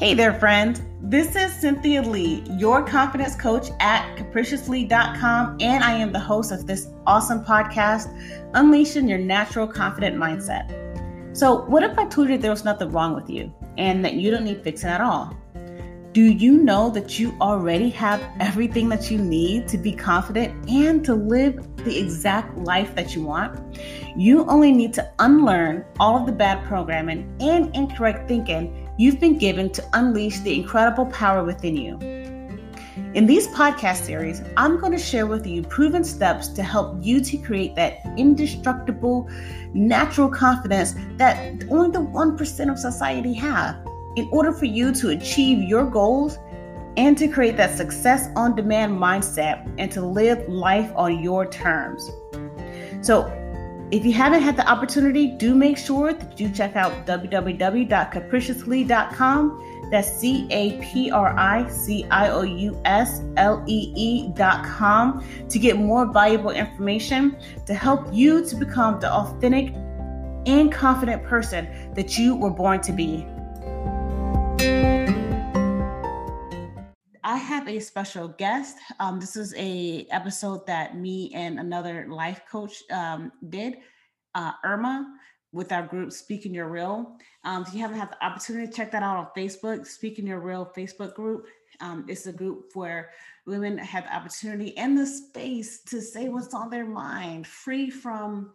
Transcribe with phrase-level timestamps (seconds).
[0.00, 0.80] Hey there, friends.
[1.02, 6.66] This is Cynthia Lee, your confidence coach at capriciouslee.com, and I am the host of
[6.66, 8.08] this awesome podcast,
[8.54, 11.36] Unleashing Your Natural Confident Mindset.
[11.36, 14.30] So, what if I told you there was nothing wrong with you and that you
[14.30, 15.36] don't need fixing at all?
[16.12, 21.04] Do you know that you already have everything that you need to be confident and
[21.04, 23.78] to live the exact life that you want?
[24.16, 29.38] You only need to unlearn all of the bad programming and incorrect thinking you've been
[29.38, 31.96] given to unleash the incredible power within you.
[33.14, 37.22] In these podcast series, I'm going to share with you proven steps to help you
[37.22, 39.26] to create that indestructible,
[39.72, 43.76] natural confidence that only the 1% of society have
[44.16, 46.38] in order for you to achieve your goals
[46.98, 52.10] and to create that success on demand mindset and to live life on your terms.
[53.00, 53.34] So,
[53.92, 59.88] if you haven't had the opportunity, do make sure that you check out www.capriciouslee.com.
[59.90, 65.58] That's C A P R I C I O U S L E E.com to
[65.58, 69.74] get more valuable information to help you to become the authentic
[70.46, 73.26] and confident person that you were born to be.
[77.30, 78.76] I have a special guest.
[78.98, 83.76] Um, this is a episode that me and another life coach um, did,
[84.34, 85.06] uh, Irma,
[85.52, 87.16] with our group Speaking Your Real.
[87.44, 90.40] Um, if you haven't had the opportunity to check that out on Facebook, Speaking Your
[90.40, 91.46] Real Facebook group.
[91.80, 93.10] Um, it's a group where
[93.46, 98.50] women have the opportunity and the space to say what's on their mind, free from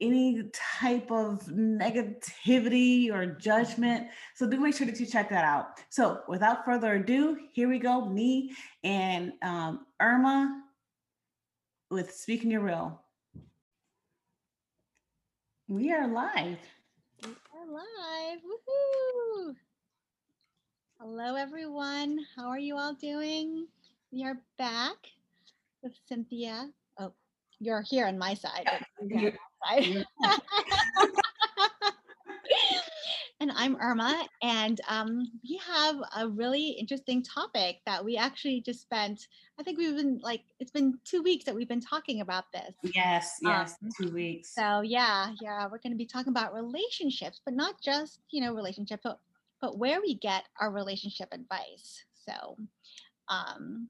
[0.00, 0.42] any
[0.80, 4.08] type of negativity or judgment.
[4.34, 5.80] So do make sure that you check that out.
[5.90, 8.04] So without further ado, here we go.
[8.06, 8.52] Me
[8.84, 10.62] and um, Irma
[11.90, 13.02] with Speaking Your Real.
[15.68, 16.58] We are live.
[17.24, 18.40] We are live.
[18.40, 19.54] Woohoo!
[21.00, 22.18] Hello, everyone.
[22.36, 23.66] How are you all doing?
[24.10, 24.96] We are back
[25.82, 26.70] with Cynthia.
[26.98, 27.12] Oh,
[27.58, 28.68] you're here on my side.
[33.40, 38.80] and I'm Irma, and um, we have a really interesting topic that we actually just
[38.80, 39.28] spent.
[39.58, 42.94] I think we've been like it's been two weeks that we've been talking about this.
[42.94, 44.54] Yes, yes, um, two weeks.
[44.54, 48.54] So yeah, yeah, we're going to be talking about relationships, but not just you know
[48.54, 49.18] relationships, but
[49.60, 52.04] but where we get our relationship advice.
[52.28, 52.56] So,
[53.28, 53.88] um,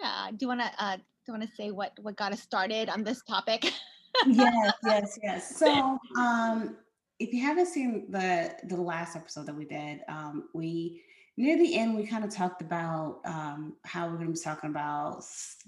[0.00, 2.40] yeah, do you want to uh, do you want to say what what got us
[2.40, 3.72] started on this topic?
[4.26, 5.56] yes, yes, yes.
[5.56, 6.76] So, um,
[7.18, 11.02] if you haven't seen the the last episode that we did, um, we
[11.36, 14.70] near the end we kind of talked about um, how we're going to be talking
[14.70, 15.24] about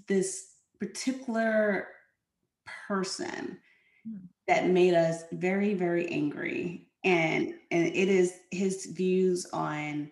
[0.07, 1.89] this particular
[2.87, 3.57] person
[4.05, 4.17] hmm.
[4.47, 10.11] that made us very, very angry, and and it is his views on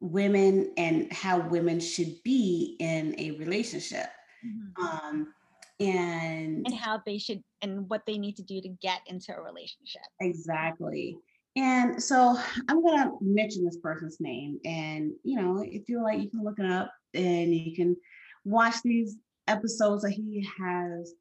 [0.00, 4.08] women and how women should be in a relationship.
[4.44, 4.84] Mm-hmm.
[4.84, 5.32] Um,
[5.80, 9.40] and and how they should and what they need to do to get into a
[9.40, 10.02] relationship.
[10.20, 11.18] Exactly.
[11.56, 16.20] And so i'm going to mention this person's name and you know if you like
[16.20, 17.96] you can look it up and you can
[18.44, 19.16] watch these
[19.48, 21.14] episodes that he has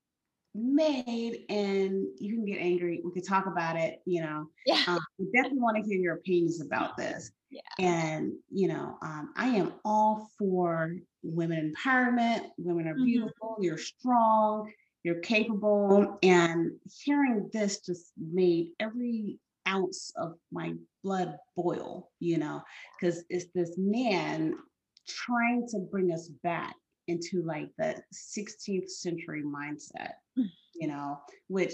[0.53, 4.47] made and you can get angry we could talk about it you know.
[4.65, 4.83] Yeah.
[4.87, 7.31] Um, we definitely want to hear your opinions about this.
[7.49, 7.61] Yeah.
[7.79, 13.05] And you know um, i am all for women empowerment women are mm-hmm.
[13.05, 13.63] beautiful mm-hmm.
[13.63, 14.69] you're strong
[15.05, 16.71] you're capable and
[17.03, 20.73] hearing this just made every ounce of my
[21.03, 22.61] blood boil you know
[22.99, 24.55] because it's this man
[25.07, 26.75] trying to bring us back
[27.07, 30.45] into like the 16th century mindset, mm.
[30.73, 31.73] you know, which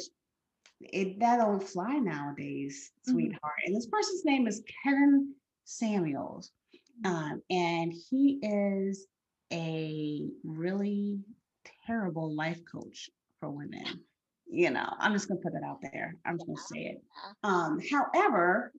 [0.82, 3.12] it that don't fly nowadays, mm-hmm.
[3.12, 3.42] sweetheart.
[3.44, 3.68] Mm-hmm.
[3.68, 5.34] And this person's name is Kevin
[5.66, 6.52] Samuels.
[7.06, 7.10] Mm.
[7.10, 9.08] Um, and he is
[9.54, 11.20] a really
[11.86, 13.10] terrible life coach
[13.42, 14.00] for women.
[14.50, 16.16] You know, I'm just gonna put it out there.
[16.26, 17.04] I'm just gonna say it.
[17.44, 18.72] Um, however,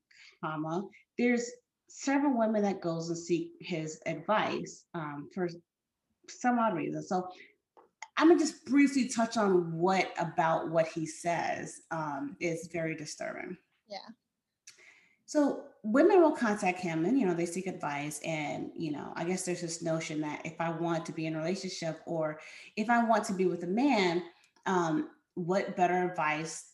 [0.43, 0.85] comma,
[1.19, 1.51] there's
[1.89, 5.49] several women that goes and seek his advice um, for
[6.29, 7.03] some odd reason.
[7.03, 7.29] So
[8.17, 13.57] I'm gonna just briefly touch on what about what he says um, is very disturbing.
[13.89, 13.99] Yeah.
[15.27, 19.25] So women will contact him and you know they seek advice and you know I
[19.25, 22.39] guess there's this notion that if I want to be in a relationship or
[22.77, 24.23] if I want to be with a man,
[24.67, 26.65] um, what better advice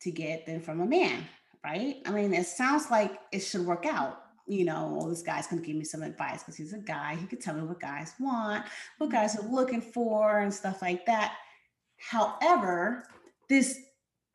[0.00, 1.24] to get than from a man,
[1.64, 1.96] right?
[2.06, 5.62] I mean, it sounds like it should work out you know, oh, this guy's gonna
[5.62, 7.16] give me some advice because he's a guy.
[7.16, 8.64] He could tell me what guys want,
[8.98, 11.36] what guys are looking for, and stuff like that.
[11.98, 13.04] However,
[13.48, 13.80] this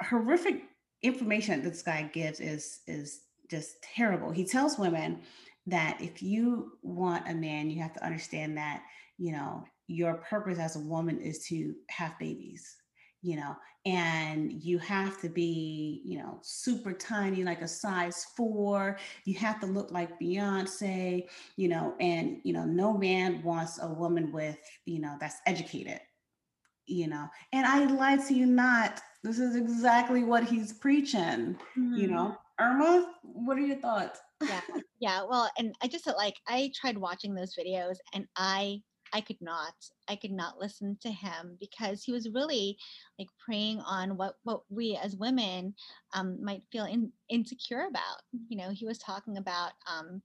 [0.01, 0.63] horrific
[1.03, 4.31] information that this guy gives is is just terrible.
[4.31, 5.21] He tells women
[5.67, 8.81] that if you want a man, you have to understand that,
[9.17, 12.77] you know, your purpose as a woman is to have babies,
[13.21, 13.55] you know,
[13.85, 18.97] and you have to be, you know, super tiny, like a size four.
[19.25, 21.27] You have to look like Beyonce,
[21.57, 25.99] you know, and, you know, no man wants a woman with, you know, that's educated,
[26.85, 29.01] you know, and I lie to you not.
[29.23, 31.95] This is exactly what he's preaching, mm-hmm.
[31.95, 32.37] you know.
[32.59, 34.19] Irma, what are your thoughts?
[34.41, 34.61] yeah
[34.99, 38.81] yeah well and i just like i tried watching those videos and i
[39.13, 39.73] i could not
[40.07, 42.77] i could not listen to him because he was really
[43.17, 45.73] like preying on what what we as women
[46.13, 50.21] um, might feel in, insecure about you know he was talking about um,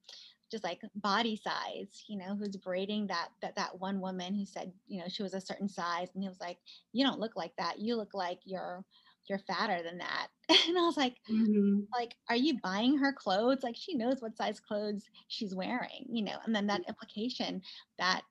[0.51, 4.73] just like body size you know who's braiding that that that one woman who said
[4.87, 6.59] you know she was a certain size and he was like
[6.93, 8.85] you don't look like that you look like you're
[9.29, 10.29] you're fatter than that.
[10.69, 11.81] And I was like, mm-hmm.
[11.99, 13.63] like, are you buying her clothes?
[13.63, 17.63] Like she knows what size clothes she's wearing, you know, and then that implication
[17.99, 18.23] that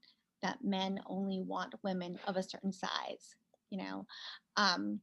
[0.44, 3.36] that men only want women of a certain size,
[3.70, 4.06] you know.
[4.56, 5.00] Um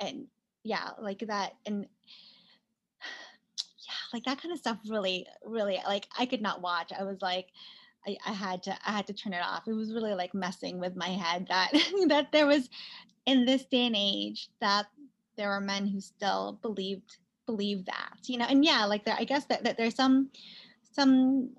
[0.00, 0.26] and
[0.64, 1.86] yeah, like that and
[3.86, 6.92] yeah, like that kind of stuff really, really like I could not watch.
[6.98, 7.48] I was like,
[8.06, 9.68] I, I, had to I had to turn it off.
[9.68, 11.70] It was really like messing with my head that
[12.08, 12.68] that there was
[13.26, 14.86] in this day and age that
[15.36, 19.24] there are men who still believed believe that you know and yeah like there i
[19.24, 20.30] guess that, that there's some
[20.92, 21.50] some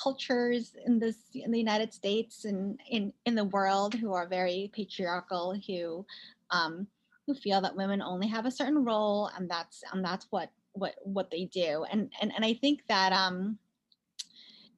[0.00, 4.70] cultures in this in the united states and in in the world who are very
[4.74, 6.04] patriarchal who
[6.50, 6.86] um
[7.26, 10.94] who feel that women only have a certain role and that's and that's what what
[11.02, 11.84] what they do.
[11.90, 13.58] And and, and i think that um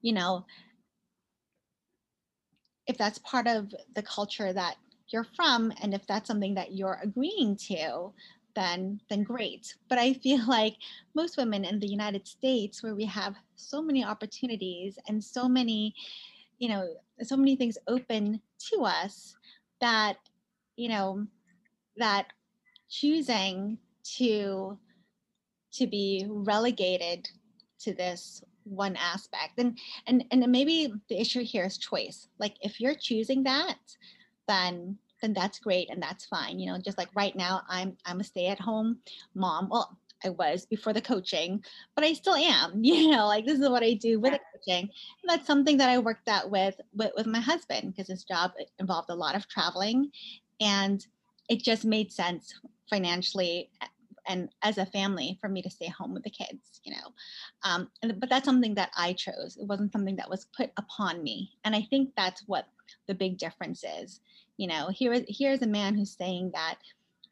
[0.01, 0.45] you know
[2.85, 4.75] if that's part of the culture that
[5.07, 8.11] you're from and if that's something that you're agreeing to
[8.55, 9.75] then then great.
[9.89, 10.75] But i feel like
[11.15, 15.93] most women in the united states where we have so many opportunities and so many
[16.59, 16.87] you know
[17.21, 19.35] so many things open to us
[19.81, 20.17] that
[20.75, 21.25] you know
[21.97, 22.27] that
[22.89, 23.77] choosing
[24.17, 24.77] to
[25.71, 27.27] to be relegated
[27.79, 29.53] to this one aspect.
[29.57, 29.77] And
[30.07, 32.29] and and maybe the issue here is choice.
[32.39, 33.77] Like if you're choosing that
[34.47, 36.59] then then that's great and that's fine.
[36.59, 38.97] You know, just like right now, I'm I'm a stay-at-home
[39.33, 39.69] mom.
[39.69, 41.63] Well, I was before the coaching,
[41.95, 42.83] but I still am.
[42.83, 44.89] You know, like this is what I do with the coaching.
[45.21, 48.51] And that's something that I worked out with with, with my husband because his job
[48.59, 50.11] uh, involved a lot of traveling,
[50.59, 51.05] and
[51.49, 52.53] it just made sense
[52.89, 53.69] financially
[54.27, 57.13] and as a family for me to stay home with the kids you know
[57.63, 59.57] um, and, but that's something that i chose.
[59.57, 62.67] It wasn't something that was put upon me and i think that's what
[63.07, 64.21] the big difference is
[64.57, 66.75] you know here is here's a man who's saying that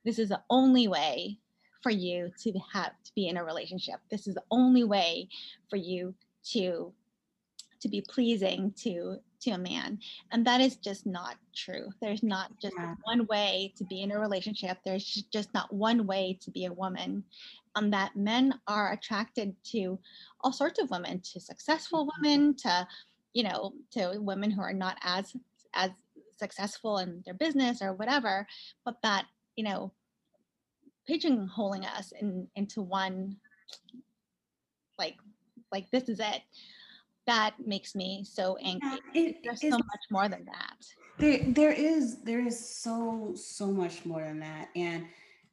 [0.03, 1.38] this is the only way
[1.81, 3.99] for you to have to be in a relationship.
[4.09, 5.27] This is the only way
[5.69, 6.13] for you
[6.51, 6.93] to
[7.79, 9.99] to be pleasing to to a man
[10.31, 11.89] and that is just not true.
[12.01, 12.95] There's not just yeah.
[13.03, 14.77] one way to be in a relationship.
[14.85, 17.23] There's just not one way to be a woman
[17.75, 19.97] and that men are attracted to
[20.41, 22.88] all sorts of women to successful women to
[23.33, 25.33] you know to women who are not as
[25.73, 25.91] as
[26.41, 28.47] successful in their business or whatever,
[28.83, 29.93] but that, you know,
[31.09, 33.38] pigeonholing us in, into one,
[34.97, 35.15] like,
[35.71, 36.41] like this is it,
[37.28, 38.90] that makes me so angry.
[39.13, 40.78] Yeah, it, There's so much more than that.
[41.18, 44.70] There, there is, there is so, so much more than that.
[44.75, 45.06] And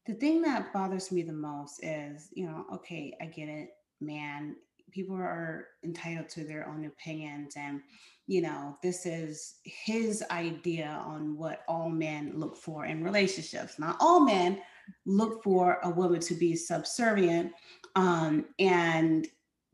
[0.07, 3.71] the thing that bothers me the most is, you know, okay, I get it,
[4.01, 4.57] man,
[4.91, 7.83] people are entitled to their own opinions and
[8.29, 13.79] you know, this is his idea on what all men look for in relationships.
[13.79, 14.61] Not all men
[15.07, 17.53] look for a woman to be subservient
[17.97, 19.27] um, and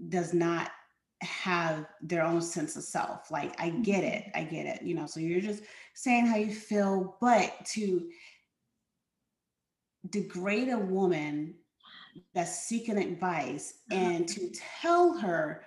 [0.09, 0.71] does not
[1.23, 3.30] have their own sense of self.
[3.30, 4.14] Like, I get mm-hmm.
[4.14, 5.06] it, I get it, you know.
[5.06, 5.62] So you're just
[5.94, 8.09] saying how you feel, but to
[10.11, 11.54] degrade a woman
[12.35, 15.64] that's seeking advice and to tell her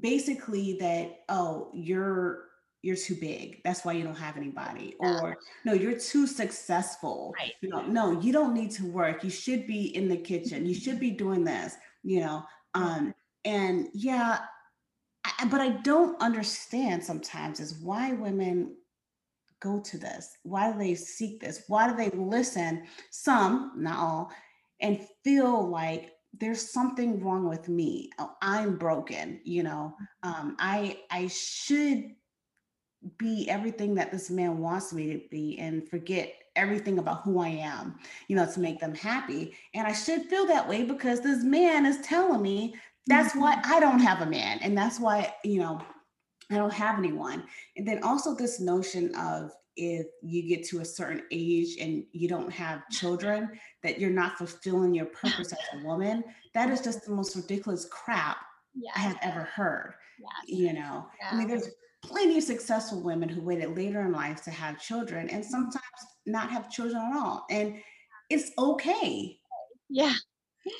[0.00, 2.44] basically that oh you're
[2.82, 7.54] you're too big that's why you don't have anybody or no you're too successful right.
[7.60, 10.74] you know no you don't need to work you should be in the kitchen you
[10.74, 11.00] should mm-hmm.
[11.00, 13.10] be doing this you know um mm-hmm.
[13.44, 14.40] and yeah
[15.46, 18.74] but i don't understand sometimes is why women
[19.60, 24.32] go to this why do they seek this why do they listen some not all
[24.80, 28.10] and feel like there's something wrong with me.
[28.18, 29.94] Oh, I'm broken, you know.
[30.22, 32.14] Um, I I should
[33.16, 37.48] be everything that this man wants me to be and forget everything about who I
[37.48, 39.54] am, you know, to make them happy.
[39.74, 42.74] And I should feel that way because this man is telling me
[43.08, 44.58] that's why I don't have a man.
[44.62, 45.80] And that's why, you know,
[46.50, 47.44] I don't have anyone.
[47.76, 52.28] And then also this notion of if you get to a certain age and you
[52.28, 53.50] don't have children,
[53.82, 56.24] that you're not fulfilling your purpose as a woman.
[56.54, 58.38] That is just the most ridiculous crap
[58.74, 58.92] yes.
[58.96, 59.94] I have ever heard.
[60.18, 60.58] Yes.
[60.58, 61.30] You know, yeah.
[61.30, 61.70] I mean, there's
[62.02, 65.82] plenty of successful women who waited later in life to have children and sometimes
[66.26, 67.46] not have children at all.
[67.50, 67.80] And
[68.30, 69.38] it's okay.
[69.88, 70.14] Yeah.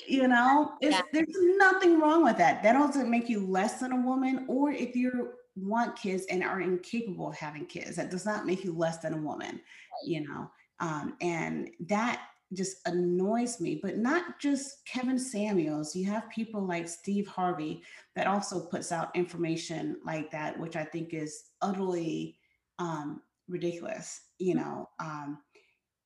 [0.07, 1.01] You know, yeah.
[1.13, 1.27] there's
[1.57, 2.63] nothing wrong with that.
[2.63, 6.61] That doesn't make you less than a woman, or if you want kids and are
[6.61, 9.61] incapable of having kids, that does not make you less than a woman.
[10.05, 12.21] You know, um, and that
[12.53, 13.79] just annoys me.
[13.81, 15.95] But not just Kevin Samuels.
[15.95, 17.83] You have people like Steve Harvey
[18.15, 22.37] that also puts out information like that, which I think is utterly
[22.79, 24.21] um, ridiculous.
[24.39, 24.57] You mm.
[24.57, 25.39] know, um,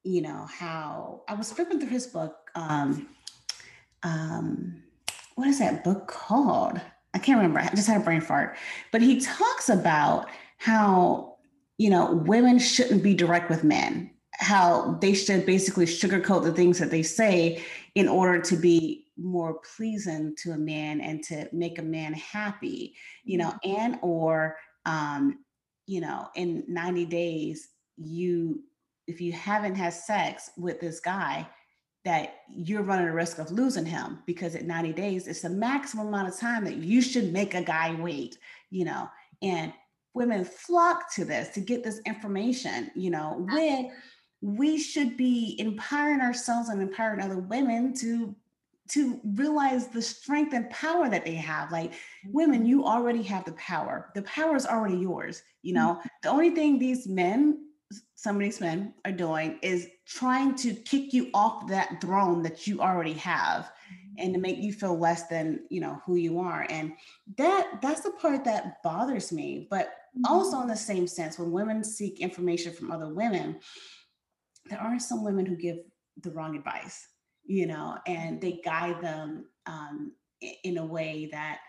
[0.04, 2.36] you know how I was flipping through his book.
[2.56, 3.08] Um,
[4.03, 4.83] um,
[5.36, 6.79] what is that book called?
[7.13, 7.60] I can't remember.
[7.60, 8.57] I just had a brain fart.
[8.91, 11.36] But he talks about how,
[11.77, 16.79] you know, women shouldn't be direct with men, how they should basically sugarcoat the things
[16.79, 17.63] that they say
[17.95, 22.95] in order to be more pleasing to a man and to make a man happy,
[23.24, 23.81] you know, mm-hmm.
[23.81, 25.39] and or um,
[25.86, 28.63] you know, in 90 days, you
[29.05, 31.48] if you haven't had sex with this guy,
[32.05, 36.07] that you're running a risk of losing him because at 90 days it's the maximum
[36.07, 38.38] amount of time that you should make a guy wait
[38.69, 39.10] you know?
[39.41, 39.72] And
[40.13, 43.45] women flock to this to get this information you know?
[43.50, 43.91] When
[44.41, 48.36] we should be empowering ourselves and empowering other women to
[48.89, 51.72] to realize the strength and power that they have.
[51.72, 51.93] Like
[52.25, 54.12] women you already have the power.
[54.13, 55.95] The power is already yours you know?
[56.00, 56.07] Mm-hmm.
[56.22, 57.65] the only thing these men
[58.24, 62.65] some of these men are doing is trying to kick you off that throne that
[62.65, 63.70] you already have
[64.18, 66.65] and to make you feel less than you know who you are.
[66.70, 66.94] And
[67.38, 69.68] that that's the part that bothers me.
[69.70, 69.94] But
[70.27, 73.60] also in the same sense when women seek information from other women
[74.68, 75.77] there are some women who give
[76.22, 77.08] the wrong advice
[77.46, 80.12] you know and they guide them um,
[80.63, 81.60] in a way that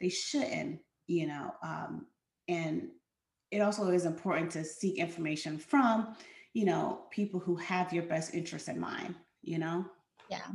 [0.00, 2.06] they shouldn't you know um,
[2.48, 2.88] and
[3.52, 6.16] it also is important to seek information from,
[6.54, 9.84] you know, people who have your best interest in mind, you know?
[10.30, 10.48] Yeah.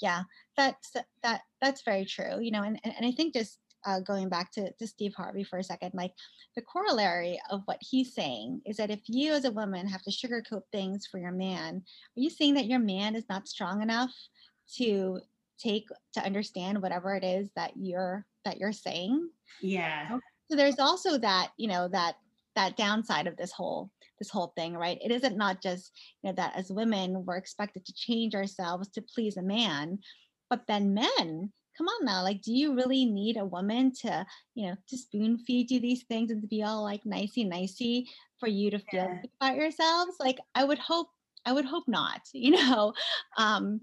[0.00, 0.22] Yeah.
[0.56, 2.38] That's that that's very true.
[2.40, 5.44] You know, and, and, and I think just uh, going back to, to Steve Harvey
[5.44, 6.12] for a second, like
[6.54, 10.10] the corollary of what he's saying is that if you as a woman have to
[10.10, 14.12] sugarcoat things for your man, are you saying that your man is not strong enough
[14.76, 15.20] to
[15.58, 19.30] take to understand whatever it is that you're that you're saying?
[19.62, 20.18] Yeah.
[20.50, 22.16] So there's also that, you know, that
[22.56, 24.98] that downside of this whole this whole thing right?
[25.02, 29.02] It isn't not just you know that as women we're expected to change ourselves to
[29.02, 29.98] please a man
[30.48, 34.66] but then men come on now like do you really need a woman to you
[34.66, 38.08] know to spoon feed you these things and to be all like nicey nicey
[38.40, 39.22] for you to feel yeah.
[39.40, 40.16] about yourselves?
[40.20, 41.08] Like i would hope
[41.44, 42.92] i would hope not you know?
[43.36, 43.80] Um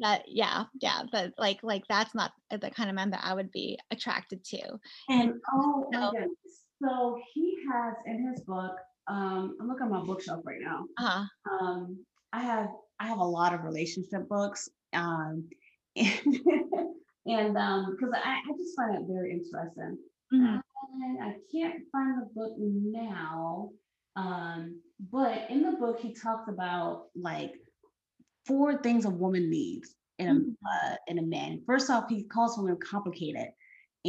[0.00, 3.50] that yeah yeah but like like that's not the kind of man that i would
[3.52, 4.78] be attracted to.
[5.08, 8.72] And oh so, my goodness so he has in his book,
[9.08, 10.84] um, I'm looking at my bookshelf right now.
[10.98, 11.24] Uh-huh.
[11.50, 12.68] Um, I have
[13.00, 14.68] I have a lot of relationship books.
[14.92, 15.48] Um,
[15.96, 16.40] and
[17.26, 19.98] and um, because I, I just find it very interesting.
[20.32, 20.58] Mm-hmm.
[21.02, 23.70] And I can't find the book now.
[24.16, 24.80] Um,
[25.10, 27.52] but in the book, he talks about like
[28.46, 30.50] four things a woman needs in a mm-hmm.
[30.50, 31.62] uh, in a man.
[31.66, 33.48] First off, he calls women complicated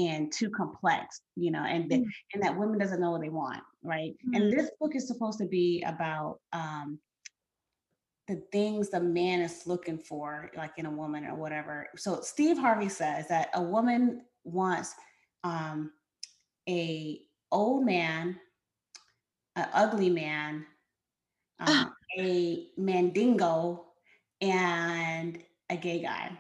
[0.07, 2.07] and too complex, you know, and that, mm.
[2.33, 4.15] and that women doesn't know what they want, right?
[4.27, 4.35] Mm.
[4.35, 6.99] And this book is supposed to be about um,
[8.27, 11.87] the things the man is looking for, like in a woman or whatever.
[11.97, 14.93] So Steve Harvey says that a woman wants
[15.43, 15.91] um,
[16.67, 18.37] a old man,
[19.55, 20.65] an ugly man,
[21.59, 23.85] um, a mandingo,
[24.41, 25.39] and
[25.69, 26.37] a gay guy.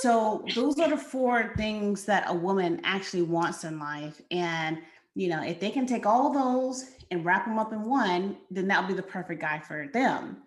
[0.00, 4.20] So those are the four things that a woman actually wants in life.
[4.30, 4.78] And,
[5.14, 8.68] you know, if they can take all those and wrap them up in one, then
[8.68, 10.38] that'll be the perfect guy for them,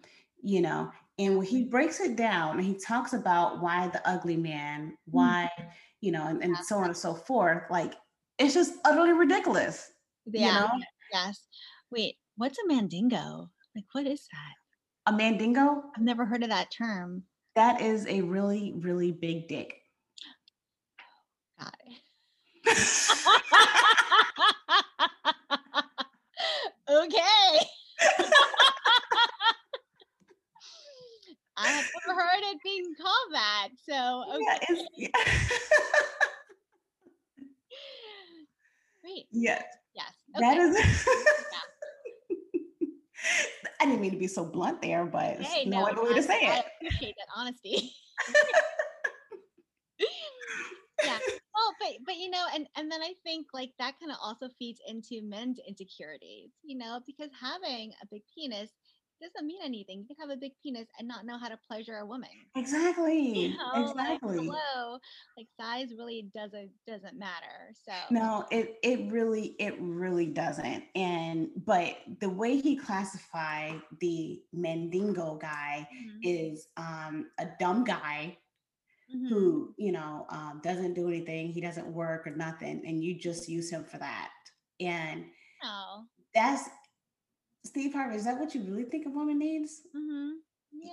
[0.41, 0.91] you know.
[1.17, 5.49] And when he breaks it down and he talks about why the ugly man, why,
[5.59, 5.69] mm-hmm.
[6.01, 7.93] you know, and, and so on and so forth, like
[8.37, 9.91] it's just utterly ridiculous.
[10.25, 10.47] Yeah.
[10.47, 10.69] You know?
[11.11, 11.47] Yes.
[11.91, 13.49] Wait, what's a mandingo?
[13.75, 15.13] Like, what is that?
[15.13, 15.83] A mandingo?
[15.95, 17.23] I've never heard of that term.
[17.59, 19.81] That is a really, really big dick.
[21.59, 21.99] Got it.
[26.89, 27.59] okay.
[31.57, 33.67] I have never heard it being called that.
[33.85, 34.59] So okay.
[34.95, 35.09] Yeah, yeah.
[39.01, 39.27] Great.
[39.33, 39.63] Yes.
[39.93, 40.13] Yes.
[40.33, 40.45] Okay.
[40.45, 40.77] That is
[41.51, 41.59] yeah
[43.89, 46.39] didn't mean to be so blunt there, but Hey, no no, other way to say
[46.47, 46.65] I it.
[46.77, 47.91] appreciate that honesty.
[51.03, 51.17] yeah.
[51.53, 54.49] Well, but but you know, and and then I think like that kind of also
[54.57, 58.69] feeds into men's insecurities, you know, because having a big penis
[59.21, 59.99] doesn't mean anything.
[59.99, 62.29] You can have a big penis and not know how to pleasure a woman.
[62.33, 63.55] You Exactly.
[63.95, 64.37] like Exactly.
[64.37, 64.99] hello,
[65.37, 67.73] like size really doesn't doesn't matter.
[67.85, 70.83] So No, it it really it really doesn't.
[70.95, 78.37] And but the way he classified the Mandingo guy mhm, is um a dumb guy
[79.13, 79.29] mhm.
[79.29, 83.47] who, you know, um, doesn't do anything, he doesn't work or nothing, and you just
[83.49, 84.31] use him for that.
[84.79, 85.25] And
[85.63, 86.69] oh, that's
[87.63, 89.81] Steve Harvey, is that what you really think a woman needs?
[89.93, 90.41] mhm,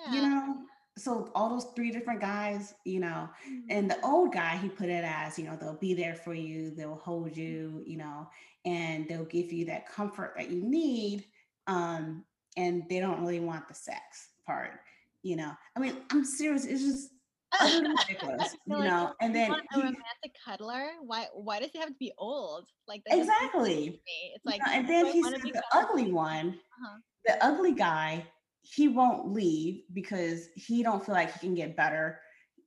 [0.08, 0.56] You know,
[0.96, 4.88] so all those three different guys, you know, mhm, and the old guy, he put
[4.88, 8.28] it as, you know, they'll be there for you, they'll hold you, you know,
[8.64, 11.24] and they'll give you that comfort that you need.
[11.66, 12.24] Um,
[12.56, 14.80] and they don't really want the sex part,
[15.22, 15.52] you know.
[15.76, 17.10] I mean, I'm serious, it's just
[17.52, 19.14] utterly ridiculous, You're you like, know.
[19.20, 20.90] And you then a romantic cuddler?
[21.02, 22.68] Why why does he have to be old?
[22.86, 24.02] Like that doesn't make sense to exactly.
[24.34, 26.48] It's you like, know, and then I he want to said be the ugly one
[26.48, 26.98] Uh-huh.
[27.26, 28.26] the ugly guy
[28.62, 32.20] he won't leave because he don't feel like he can get better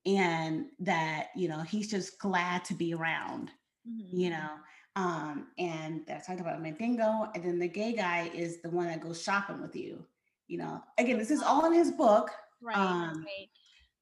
[0.06, 3.52] and that you know he's just glad to be around
[3.86, 4.50] you hmm know
[4.96, 9.02] um and that's talked about Mandingo and then the gay guy is the one that
[9.02, 10.06] goes shopping with you
[10.48, 12.32] you know again this is all in his book
[12.62, 13.50] Right, um right.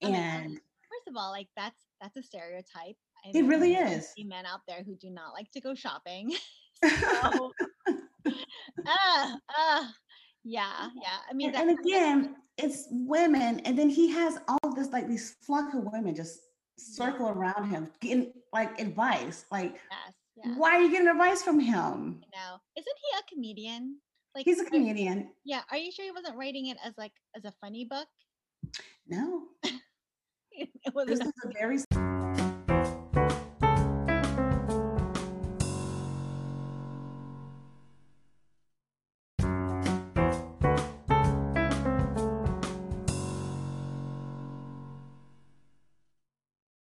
[0.04, 0.60] I and
[1.08, 2.96] first of all, like that's that's a stereotype.
[3.26, 6.34] I it really is men out there who do not like to go shopping.
[6.84, 7.52] So,
[8.86, 9.94] ah, ah,
[10.44, 11.18] yeah, yeah.
[11.30, 15.36] I mean, and, and again it's women and then he has all this like these
[15.42, 16.40] flock of women just
[16.78, 20.54] yeah, circle around him getting like advice like yes, yes.
[20.58, 22.22] Why are you getting advice from him?
[22.34, 23.98] No, isn't he a comedian?
[24.36, 25.30] Like, He's a are, comedian.
[25.46, 25.62] yeah.
[25.72, 28.08] Are you sure he wasn't writing it as like as a funny book?
[29.08, 29.48] No,
[31.08, 31.78] this is a very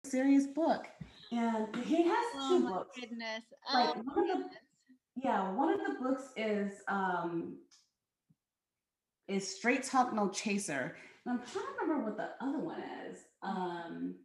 [0.05, 0.87] serious book.
[1.31, 2.99] And he has Oh two books.
[2.99, 3.43] goodness.
[3.73, 4.49] Like Oh one my of the
[5.17, 7.57] yeah, one of the books is um
[9.27, 10.95] is Straight Talk No Chaser.
[11.25, 13.17] And I'm trying to remember what the other one is.
[13.45, 14.15] Um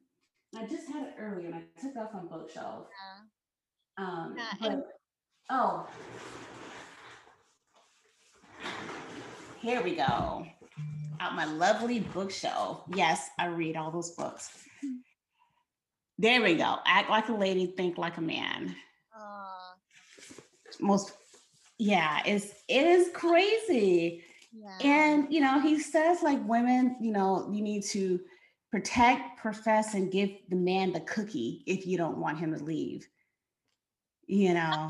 [0.56, 2.86] I just had it earlier and I took it off on bookshelf.
[3.98, 4.04] Yeah.
[4.04, 4.88] Um Yeah, and but
[5.50, 5.86] oh
[9.60, 10.46] here we go.
[11.20, 12.84] Out my lovely bookshelf.
[12.94, 14.64] Yes, I read all those books.
[16.18, 16.76] There we go.
[16.86, 18.74] Act like a lady, think like a man.
[19.16, 19.74] uh,
[20.80, 21.12] Most
[21.78, 24.22] yeah, it's it is crazy.
[24.52, 24.78] yeah.
[24.82, 28.20] And you know, he says like women, you know, you need to
[28.70, 33.06] protect, profess, and give the man the cookie if you don't want him to leave.
[34.26, 34.88] You know,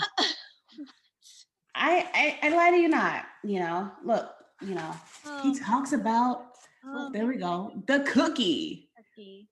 [1.75, 3.25] I I, I lie to you not.
[3.43, 4.95] You know, look, you know,
[5.27, 6.47] Oh, he um, talks about.
[6.85, 7.83] Oh, there we um, go.
[7.87, 8.89] The cookie.
[8.97, 9.49] Turkey.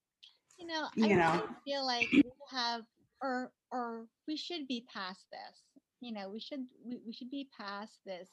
[0.59, 2.83] You know, I You really know, feel like we have,
[3.23, 5.63] or or we should be past this.
[6.01, 8.29] You know, we should we, we should be past this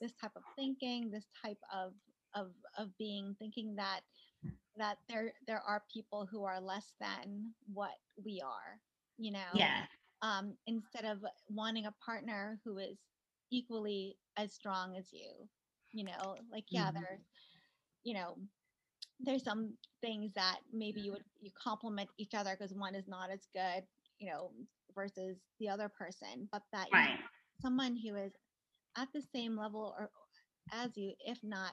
[0.00, 1.92] this type of thinking, this type of
[2.34, 4.00] of of being, thinking that
[4.76, 8.80] that there there are people who are less than what we are.
[9.18, 9.86] You know, yeah.
[10.22, 12.98] um, instead of wanting a partner who is
[13.50, 15.48] equally as strong as you.
[15.92, 16.92] You know, like yeah, Mhm.
[16.92, 17.24] there's
[18.04, 18.36] you know
[19.20, 23.30] there's some things that maybe you would you complement each other because one is not
[23.30, 23.84] as good,
[24.18, 24.52] you know,
[24.94, 27.18] versus the other person, but that you Right.
[27.18, 27.18] have
[27.60, 28.32] someone who is
[28.96, 30.10] at the same level or
[30.72, 31.72] as you, if not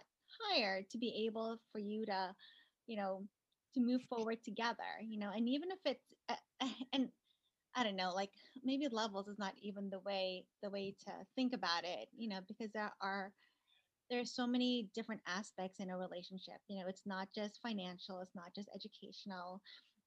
[0.51, 2.35] higher, to be able for you to,
[2.87, 3.29] you know,
[3.75, 6.37] to move forward together, you know, and even if it's uh,
[6.93, 7.11] and
[7.75, 11.53] I don't know, like maybe levels is not even the way the way to think
[11.53, 13.33] about it, you know, because there are
[14.09, 16.61] there's so many different aspects in a relationship.
[16.67, 19.61] You know, it's not just financial, it's not just educational,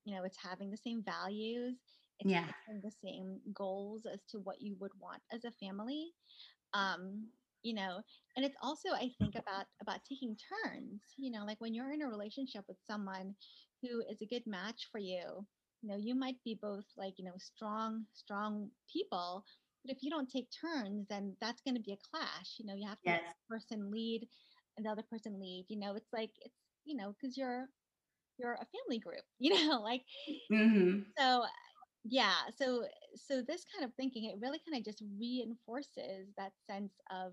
[0.04, 2.46] you know, it's having the same values, it's Yeah.
[2.66, 6.14] having the same goals as to what you would want as a family.
[6.72, 7.32] Um,
[7.62, 8.02] you know,
[8.36, 12.02] and it's also I think about about taking turns, you know, like when you're in
[12.02, 13.34] a relationship with someone
[13.82, 15.46] who is a good match for you,
[15.82, 19.44] you know, you might be both like, you know, strong, strong people,
[19.84, 22.56] but if you don't take turns, then that's going to be a clash.
[22.58, 23.34] You know, you have to Yes.
[23.48, 24.28] person lead
[24.76, 25.66] and the other person lead.
[25.68, 27.68] You know, it's like it's you know because you're
[28.38, 29.24] you're a family group.
[29.38, 30.02] You know, like
[30.50, 31.44] hmm so.
[32.04, 32.84] yeah so
[33.16, 37.32] so this kind of thinking it really kind of just reinforces that sense of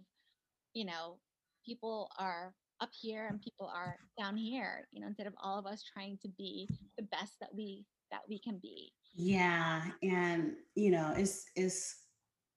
[0.73, 1.17] you know
[1.65, 5.65] people are up here and people are down here you know instead of all of
[5.65, 10.91] us trying to be the best that we that we can be Yeah, and you
[10.91, 11.95] know, it's it's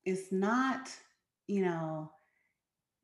[0.05, 0.91] it's not,
[1.47, 2.11] you know,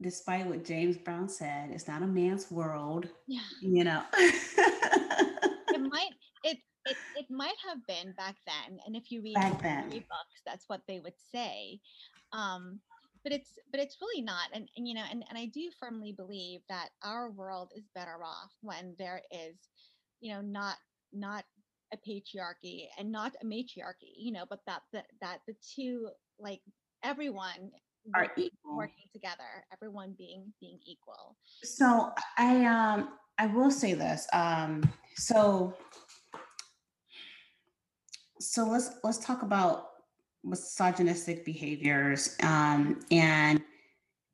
[0.02, 4.02] despite what James Brown said, it's not a man's world, yeah you know.
[4.12, 6.10] it might
[6.44, 9.88] it it it might have been back then and if you read Back then.
[9.90, 11.80] books that's what they would say
[12.32, 12.80] um
[13.26, 16.12] but it's but it's really not and, and you know and, and i do firmly
[16.12, 19.56] believe that our world is better off when there is
[20.20, 20.76] you know not
[21.12, 21.44] not
[21.92, 26.08] a patriarchy and not a matriarchy you know but that that, that the two
[26.38, 26.60] like
[27.02, 27.72] everyone
[28.14, 28.76] Are equal.
[28.76, 33.08] working together everyone being being equal So I um
[33.38, 34.26] I will say this.
[34.32, 35.74] Um so
[38.40, 39.88] so let's let's talk about
[40.46, 43.60] misogynistic behaviors um and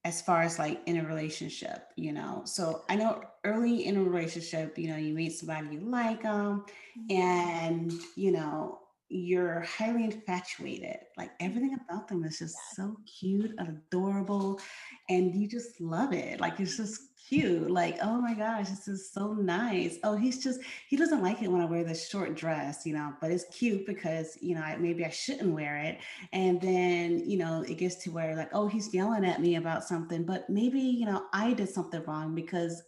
[0.04, 2.42] as far as like in a relationship, you know.
[2.44, 6.64] So I know early in a relationship, you know, you meet somebody you like them,
[7.08, 10.98] and you know, you're highly infatuated.
[11.16, 14.60] Like everything about them is just so cute and adorable,
[15.08, 16.40] and you just love it.
[16.40, 17.70] Like it's just cute.
[17.70, 19.98] Like, oh my gosh, this is so nice.
[20.04, 23.12] Oh, he's just he doesn't like it when I wear this short dress, you know,
[23.20, 25.98] but it's cute because you know, I, maybe I shouldn't wear it
[26.32, 29.84] and then you know it gets to where like oh he's yelling at me about
[29.84, 32.82] something but maybe you know i did something wrong because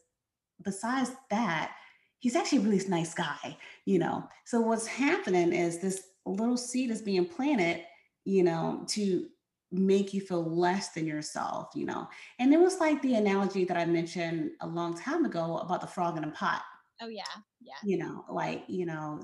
[0.62, 1.72] besides that
[2.18, 6.90] he's actually a really nice guy you know so what's happening is this little seed
[6.90, 7.82] is being planted
[8.24, 9.26] you know to
[9.78, 12.08] make you feel less than yourself you know?
[12.38, 15.86] And it was like the analogy that i mentioned a long time ago about the
[15.86, 16.62] frog in a pot.
[17.00, 17.22] Oh yeah
[17.60, 17.74] Yeah.
[17.82, 19.20] you know like you know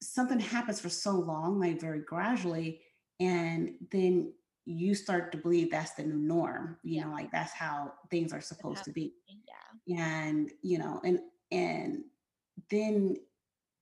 [0.00, 2.80] something happens for so long like very gradually
[3.20, 4.32] and then
[4.64, 7.04] you start to believe that's the new norm you yeah.
[7.04, 9.14] know like that's how things are supposed to be
[9.86, 10.24] yeah.
[10.24, 11.20] And you know and
[11.52, 12.04] and
[12.70, 13.16] then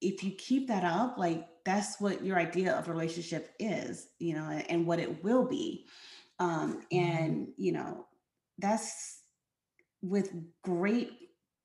[0.03, 4.45] if you keep that up like that's what your idea of relationship is you know
[4.45, 5.87] and, and what it will be
[6.39, 8.07] um and you know
[8.59, 9.21] that's
[10.03, 11.13] with great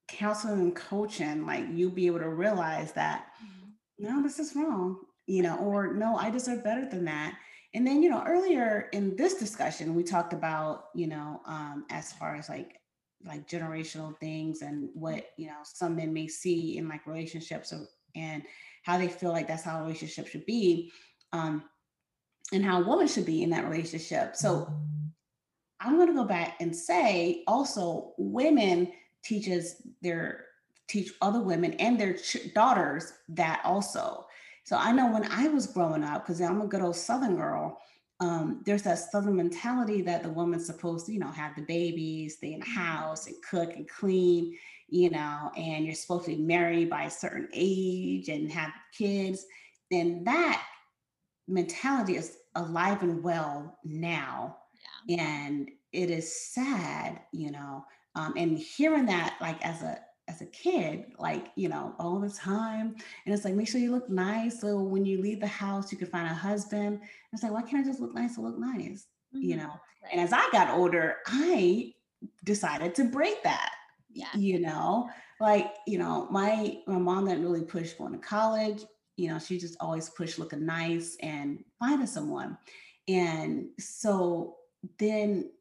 [0.08, 3.74] counseling and coaching, like you'll be able to realize that Mhm.
[4.00, 7.38] no, this is wrong, you know, or no, I deserve better than that.
[7.74, 12.14] And then, you know, earlier in this discussion, we talked about, you know, um, as
[12.14, 12.80] far as like
[13.26, 17.88] like generational things and what, you know, some men may see in like relationships or,
[18.18, 18.44] and
[18.84, 20.92] how they feel like that's how a relationship should be.
[21.34, 21.64] Um,
[22.54, 24.36] and how a woman should be in that relationship.
[24.36, 24.72] So
[25.80, 28.92] I'm going to go back and say also women
[29.24, 30.46] teaches their
[30.88, 34.26] teach other women and their ch- daughters that also.
[34.64, 37.78] So I know when I was growing up, because I'm a good old Southern girl,
[38.20, 42.38] um, there's that Southern mentality that the woman's supposed to, you know, have the babies,
[42.38, 42.76] stay in the Mhm.
[42.76, 44.58] house and cook and clean,
[44.90, 49.46] you know, and you're supposed to be married by a certain age and have kids.
[49.92, 50.66] then that
[51.48, 54.58] mentality is alive and well now.
[55.08, 55.18] Yeah.
[55.20, 60.46] And it is sad you know um, and hearing that like as a as a
[60.48, 62.96] kid like you know all the time
[63.26, 65.98] and it's like make sure you look nice so when you leave the house you
[65.98, 67.00] can find a husband.
[67.34, 69.08] It's like why can't i just look nice to look nice?
[69.42, 69.74] You hmm know?
[70.12, 71.94] And as i got older i
[72.44, 73.72] decided to break that
[74.18, 78.20] y- yes you know like you know my my mom didn't really push going to
[78.20, 78.86] college
[79.18, 82.58] you know she just always pushed looking nice and finding someone
[83.08, 84.58] and so
[85.00, 85.52] then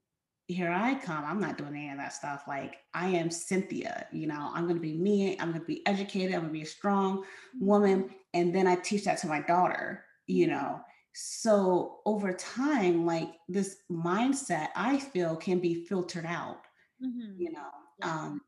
[0.49, 1.25] here I come.
[1.25, 2.45] I'm not doing any of that stuff.
[2.47, 5.38] Like I am Cynthia, you know, I'm going to be me.
[5.40, 6.35] I'm going to be educated.
[6.35, 7.61] I'm going to be a strong Mhm.
[7.61, 8.11] woman.
[8.33, 10.47] And then I teach that to my daughter, you Mhm.
[10.47, 10.83] know.
[11.14, 16.62] So over time, like this mindset, I feel can be filtered out,
[17.01, 17.37] Mhm.
[17.38, 17.71] you know.
[17.99, 18.41] Yeah Um,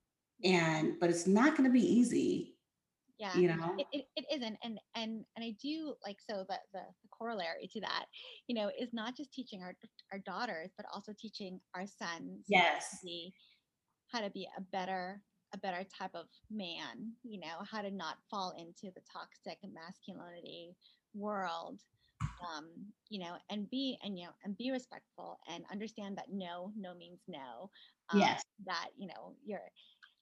[0.44, 2.56] and but it's not going to be easy,
[3.18, 3.78] Yeah, you know.
[3.78, 4.56] it, it, it isn't.
[4.62, 8.06] And and and I do like so that the, the corollary to that,
[8.46, 9.74] you know, is not just teaching our
[10.12, 12.98] our daughters, but also teaching our sons how to Yes.
[13.02, 13.34] be
[14.12, 15.22] how to be a better
[15.54, 20.76] a better type of man, you know, how to not fall into the toxic masculinity
[21.14, 21.80] world.
[22.40, 26.72] Um, you know, and be and you know, and be respectful and understand that no,
[26.76, 27.70] no means no.
[28.10, 28.44] Um, Yes.
[28.64, 29.70] that, you know, you're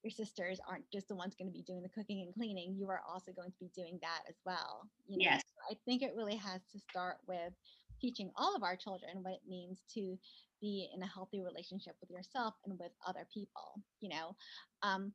[0.03, 2.89] your sisters aren't just the ones going to be doing the cooking and cleaning you
[2.89, 5.43] are also going to be doing that as well you know Yes.
[5.45, 7.53] so i think it really has to start with
[8.01, 10.17] teaching all of our children what it means to
[10.61, 14.37] be in a healthy relationship with yourself and with other people you know
[14.83, 15.13] um,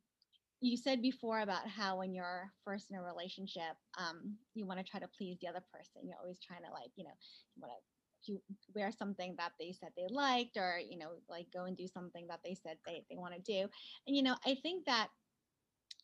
[0.62, 4.84] you said before about how when you're first in a relationship, um, you want to
[4.84, 6.06] try to please the other person.
[6.06, 7.10] You're always trying to like, you know,
[7.56, 7.78] you want to
[8.24, 8.40] you
[8.72, 12.28] wear something that they said they liked, or you know, like go and do something
[12.28, 13.68] that they said they they want to do.
[14.06, 15.08] And you know, I think that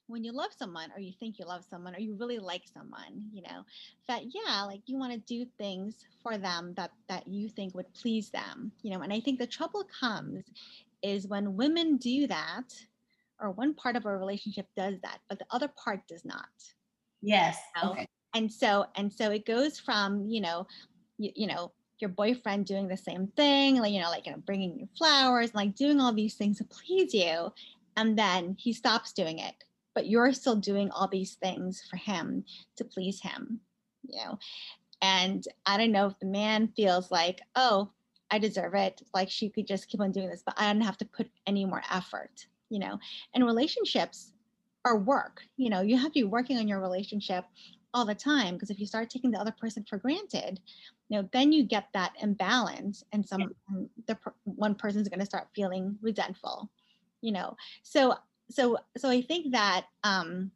[0.09, 3.29] when you love someone or you think you love someone or you really like someone
[3.31, 3.63] you know
[4.09, 7.93] that yeah like you want to do things for them that that you think would
[7.93, 10.45] please them you know and i think the trouble comes
[11.03, 12.73] is when women do that
[13.41, 16.49] or one part of a relationship does that, but the other part does not.
[17.23, 17.59] Yes.
[17.83, 18.07] Okay.
[18.35, 20.67] And so and so it goes from you know,
[21.19, 24.39] you, you know your boyfriend doing the same thing, like you know, like you know,
[24.47, 27.53] bringing you flowers, like doing all these things to please you,
[27.97, 29.55] and then he stops doing it,
[29.95, 32.45] but you're still doing all these things for him
[32.77, 33.61] to please him,
[34.07, 34.39] you know.
[35.03, 37.91] And I don't know if the man feels like, oh,
[38.31, 39.03] I deserve it.
[39.15, 41.65] Like she could just keep on doing this, but I don't have to put any
[41.65, 42.99] more effort you know
[43.35, 44.33] and relationships
[44.85, 47.45] are work you know you have to be working on your relationship
[47.95, 50.61] all the time because if you start taking the other person for granted
[51.09, 53.85] you know then you get that imbalance and some yeah.
[54.07, 56.71] the one person's going to start feeling resentful
[57.23, 58.15] you know so
[58.51, 60.51] so so i think that um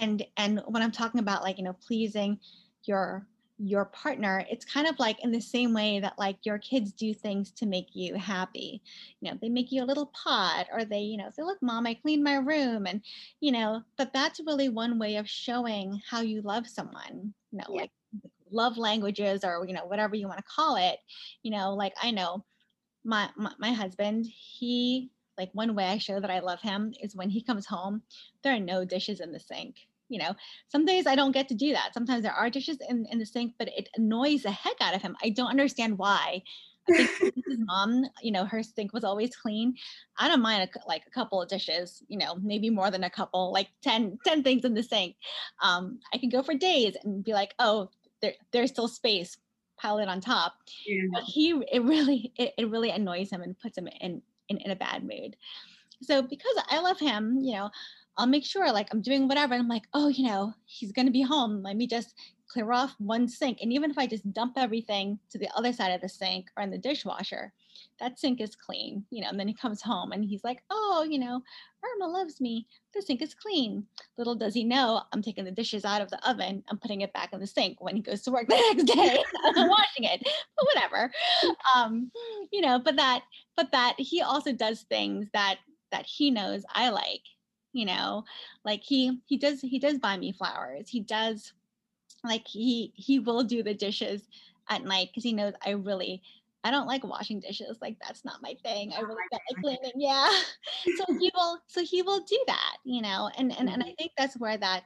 [0.00, 2.38] and and when i'm talking about like you know pleasing
[2.84, 3.26] your
[3.58, 7.14] your partner it's kind of like in the same way that like your kids do
[7.14, 8.82] things to make you happy.
[9.20, 11.86] You know they make you a little pot or they you know say look mom
[11.86, 13.02] i cleaned my room and
[13.40, 17.64] you know but that's really one way of showing how you love someone you know
[17.68, 17.80] yeah.
[17.82, 17.90] like
[18.50, 20.98] love languages or you know whatever you want to call it.
[21.42, 22.44] You know like i know
[23.04, 27.16] my, my my husband he like one way i show that i love him is
[27.16, 28.02] when he comes home
[28.42, 29.76] there are no dishes in the sink
[30.12, 30.34] you know
[30.68, 33.26] some days i don't get to do that sometimes there are dishes in, in the
[33.26, 36.42] sink but it annoys the heck out of him i don't understand why
[36.88, 39.74] I think his mom, you know, her sink was always clean.
[40.18, 43.10] I don't mind a, like a couple of dishes, you know, maybe more than a
[43.10, 45.16] couple, like 10, 10 things in the sink.
[45.62, 49.36] Um, I can go for days and be like, oh, there, there's still space,
[49.78, 50.54] pile it on top.
[50.86, 51.04] Yeah.
[51.12, 54.70] But he, it really, it, it really annoys him and puts him in, in, in
[54.70, 55.36] a bad mood.
[56.02, 57.70] So because I love him, you know,
[58.16, 59.54] I'll make sure like I'm doing whatever.
[59.54, 61.62] And I'm like, oh, you know, he's going to be home.
[61.62, 62.14] Let me just
[62.48, 63.58] clear off one sink.
[63.62, 66.62] And even if I just dump everything to the other side of the sink or
[66.62, 67.52] in the dishwasher,
[67.98, 69.28] that sink is clean, you know.
[69.30, 71.42] And then he comes home and he's like, oh, you know,
[71.82, 72.66] Irma loves me.
[72.94, 73.86] The sink is clean.
[74.18, 76.62] Little does he know I'm taking the dishes out of the oven.
[76.68, 79.22] I'm putting it back in the sink when he goes to work the next day.
[79.56, 80.22] I'm washing it,
[80.56, 81.10] but whatever.
[81.74, 82.10] Um,
[82.52, 83.22] you know, but that,
[83.56, 85.56] but that he also does things that
[85.90, 87.20] that he knows I like
[87.72, 88.24] you know
[88.64, 90.88] like he he does he does buy me flowers.
[90.88, 91.52] He does
[92.24, 94.28] like he he will do the dishes
[94.68, 96.22] at night because he knows i really
[96.64, 98.92] i don't like washing dishes like that's not my thing.
[98.92, 100.30] I really don't like cleaning yeah.
[100.96, 103.94] So he will so he will do that you know and and, and i mm-hmm.
[103.98, 104.84] think that's where that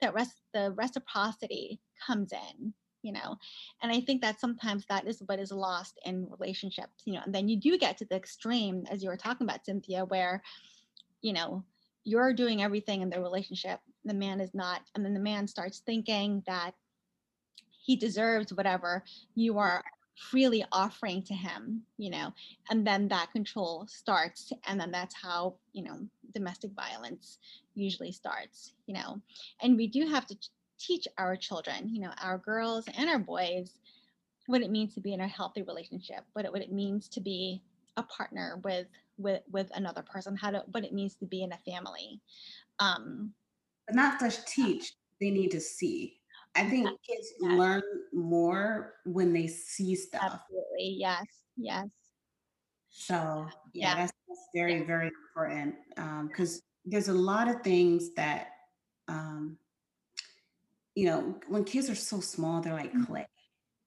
[0.00, 2.72] that rest the reciprocity comes in
[3.02, 3.36] you know
[3.82, 7.34] and i think that sometimes that is what is lost in relationships you know and
[7.34, 10.42] then you do get to the extreme as you were talking about cynthia where
[11.22, 11.64] you know
[12.06, 15.80] you're doing everything in the relationship the man is not and then the man starts
[15.80, 16.70] thinking that
[17.84, 19.82] he deserves whatever you are
[20.16, 22.32] freely offering to him you know
[22.70, 25.98] and then that control starts and then that's how you know
[26.32, 27.38] domestic violence
[27.74, 29.20] usually starts you know.
[29.60, 30.36] And we do have to
[30.78, 33.78] teach our children you know our girls and our boys
[34.46, 37.20] what it means to be in a healthy relationship what it, what it means to
[37.20, 37.62] be
[37.96, 38.86] a partner with
[39.18, 42.20] with with another person how to what it means to be in a family
[42.78, 43.32] um
[43.86, 46.18] but not just teach they need to see
[46.54, 51.24] i think kids learn more when they see stuff absolutely yes
[51.56, 51.88] yes
[52.88, 53.94] so yeah, yeah.
[53.94, 54.86] That's, that's, very yeah.
[54.86, 55.74] very important
[56.28, 58.48] because um, there's a lot of things that
[59.08, 59.58] um
[60.94, 63.04] you know when kids are so small they're like mm-hmm.
[63.04, 63.26] clay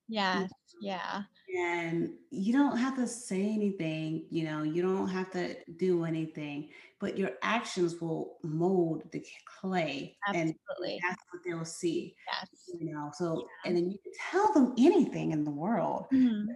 [0.09, 0.49] yes
[0.81, 1.23] yeah
[1.57, 6.69] and you don't have to say anything you know you don't have to do anything
[6.99, 10.93] but your actions will mold the clay Absolutely.
[10.93, 12.49] and that's what they'll see yes.
[12.79, 13.69] you know so yeah.
[13.69, 16.51] and then you can tell them anything in the world mm-hmm.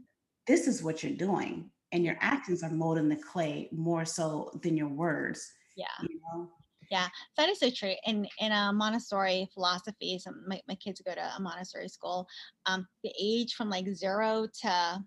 [0.48, 4.78] this is what you're doing and your actions are molding the clay more so than
[4.78, 6.50] your words yeah you know
[6.92, 7.94] yeah, that is so true.
[8.06, 12.28] In in a Montessori philosophy, some my, my kids go to a Montessori school.
[12.66, 15.04] Um, the age from like zero to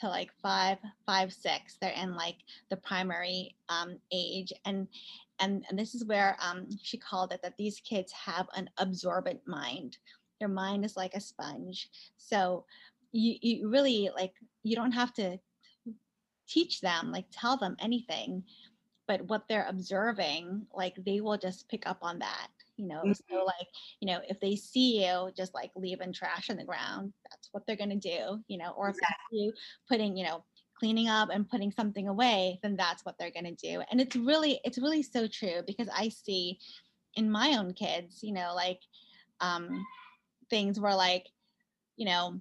[0.00, 2.36] to like five, five, six, they're in like
[2.70, 4.88] the primary um, age, and
[5.40, 9.40] and and this is where um, she called it that these kids have an absorbent
[9.46, 9.98] mind.
[10.38, 11.88] Their mind is like a sponge.
[12.16, 12.64] So
[13.12, 15.38] you you really like you don't have to
[16.48, 18.42] teach them like tell them anything
[19.10, 22.46] but what they're observing like they will just pick up on that
[22.76, 23.10] you know mm-hmm.
[23.10, 23.66] so like
[23.98, 27.66] you know if they see you just like leaving trash on the ground that's what
[27.66, 29.38] they're going to do you know or if exactly.
[29.38, 29.52] you
[29.88, 30.44] putting you know
[30.78, 34.14] cleaning up and putting something away then that's what they're going to do and it's
[34.14, 36.56] really it's really so true because i see
[37.16, 38.78] in my own kids you know like
[39.40, 39.84] um
[40.50, 41.26] things where like
[41.96, 42.38] you know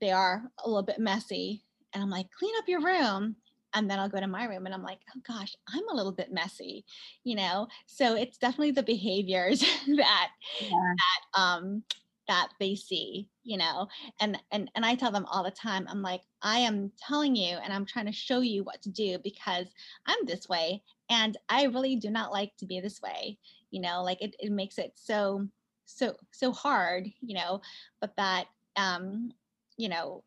[0.00, 3.34] they are a little bit messy and i'm like clean up your room
[3.74, 6.12] and then I'll go to my room and I'm like, oh gosh, I'm a little
[6.12, 6.84] bit messy,
[7.24, 7.68] you know.
[7.86, 9.60] So it's definitely the behaviors
[9.96, 10.28] that
[10.60, 10.68] yeah.
[10.70, 11.82] that um
[12.28, 13.88] that they see, you know.
[14.20, 17.56] And and and I tell them all the time, I'm like, I am telling you
[17.62, 19.66] and I'm trying to show you what to do because
[20.06, 23.38] I'm this way and I really do not like to be this way,
[23.70, 25.46] you know, like it, it makes it so
[25.84, 27.60] so so hard, you know,
[28.00, 29.32] but that um,
[29.76, 30.22] you know,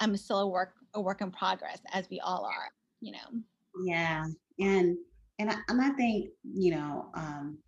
[0.00, 3.40] I'm still a work a work in progress as we all are you know?
[3.84, 4.24] Yeah
[4.58, 4.96] and
[5.38, 7.58] and I, and I think you know um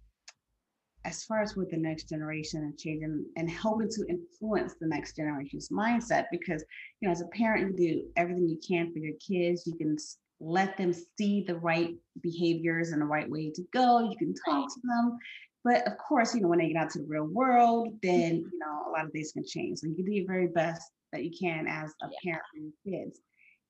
[1.05, 5.17] as far as with the next generation and changing and helping to influence the next
[5.17, 6.65] generation's mindset because
[7.01, 9.97] you know as a parent you do everything you can for your kids you can
[10.41, 14.69] let them see the right behaviors and the right way to go you can talk
[14.69, 15.19] to them
[15.65, 18.59] but of course you know when they get out to the real world then you
[18.59, 21.25] know a lot of things can change so you can do your very best that
[21.25, 22.19] you can as a yeah.
[22.33, 23.21] parent for your kids.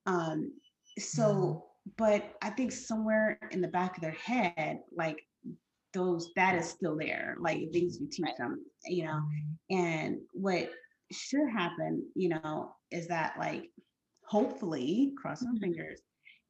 [0.07, 0.53] Um,
[0.99, 1.91] so, mm-hmm.
[1.99, 5.19] but I think somewhere in the back of their head, like
[5.93, 8.37] those, that is still there, like things you teach right.
[8.39, 9.21] them, you know,
[9.71, 10.71] and what
[11.11, 13.71] should happen, you know, is that like,
[14.25, 15.61] hopefully, cross my mm-hmm.
[15.61, 16.01] fingers,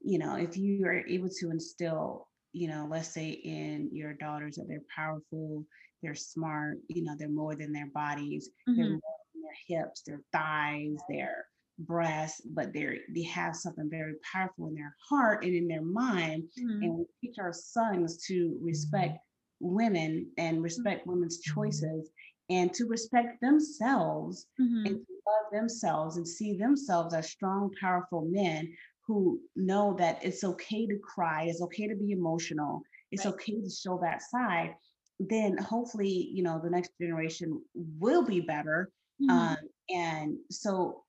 [0.00, 4.56] you know, if you are able to instill, you know, let's say in your daughters
[4.56, 5.64] that they're powerful,
[6.02, 8.80] they're smart, you know, they're more than their bodies, mm-hmm.
[8.80, 11.46] they're more than their hips, their thighs, their
[11.78, 16.44] breasts, but they're they have something very powerful in their heart and in their mind.
[16.58, 16.82] Mm-hmm.
[16.82, 19.18] And we teach our sons to respect
[19.60, 22.10] women and respect women's choices
[22.50, 24.86] and to respect themselves mm-hmm.
[24.86, 28.72] and to love themselves and see themselves as strong, powerful men
[29.12, 33.34] who know that it's okay to cry, it's okay to be emotional, it's right.
[33.34, 34.74] okay to show that side.
[35.20, 38.90] Then hopefully, you know, the next generation will be better
[39.22, 39.30] Mm-hmm.
[39.30, 39.56] Um,
[39.90, 41.04] and so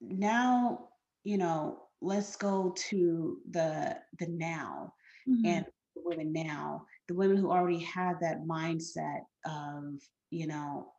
[0.00, 0.88] now,
[1.24, 4.92] you know, let's go to the the now
[5.28, 5.46] mm-hmm.
[5.46, 10.92] and the women now, the women who already have that mindset of, you know,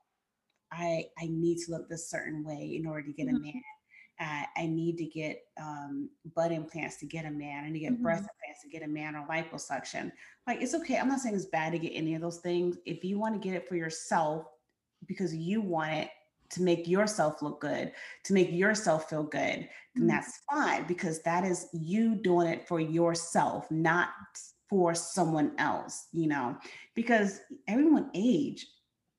[0.72, 3.38] I I need to look this certain way in order to get mm-hmm.
[3.38, 3.62] a man.
[4.20, 7.64] I need to get um, butt implants to get a man.
[7.64, 8.04] I need to get mm-hmm.
[8.04, 10.12] breast implants to get a man or liposuction.
[10.46, 10.98] Like it's okay.
[10.98, 12.78] I'm not saying it's bad to get any of those things.
[12.86, 14.48] If you want to get it for yourself
[15.06, 16.10] because you want it,
[16.52, 17.92] to make yourself look good,
[18.24, 20.08] to make yourself feel good, then mm-hmm.
[20.08, 24.10] that's fine because that is you doing it for yourself, not
[24.68, 26.58] for someone else, you know,
[26.96, 28.66] because everyone age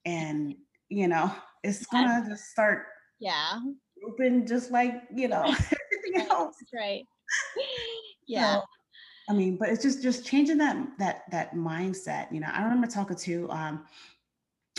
[0.05, 0.57] and,
[0.89, 1.33] you know,
[1.63, 2.87] it's gonna just start
[3.21, 3.61] yeah
[4.07, 6.57] open just like, you know, everything else.
[6.75, 7.05] right.
[8.27, 8.57] Yeah.
[8.57, 8.63] So,
[9.29, 12.33] I mean, but it's just just changing that that that mindset.
[12.33, 13.85] You know, I remember talking to um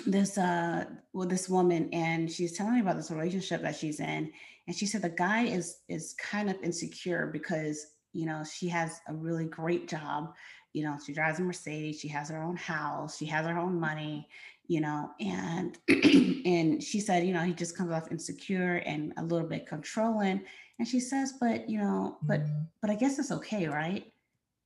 [0.06, 4.32] this uh well this woman and she's telling me about this relationship that she's in
[4.68, 9.00] and she said the guy is is kind of insecure because you know she has
[9.08, 10.34] a really great job
[10.74, 13.80] you know she drives a mercedes she has her own house she has her own
[13.80, 14.28] money
[14.68, 15.78] you know and
[16.46, 20.42] and she said you know he just comes off insecure and a little bit controlling
[20.80, 22.64] and she says but you know but mm-hmm.
[22.82, 24.12] but i guess it's okay right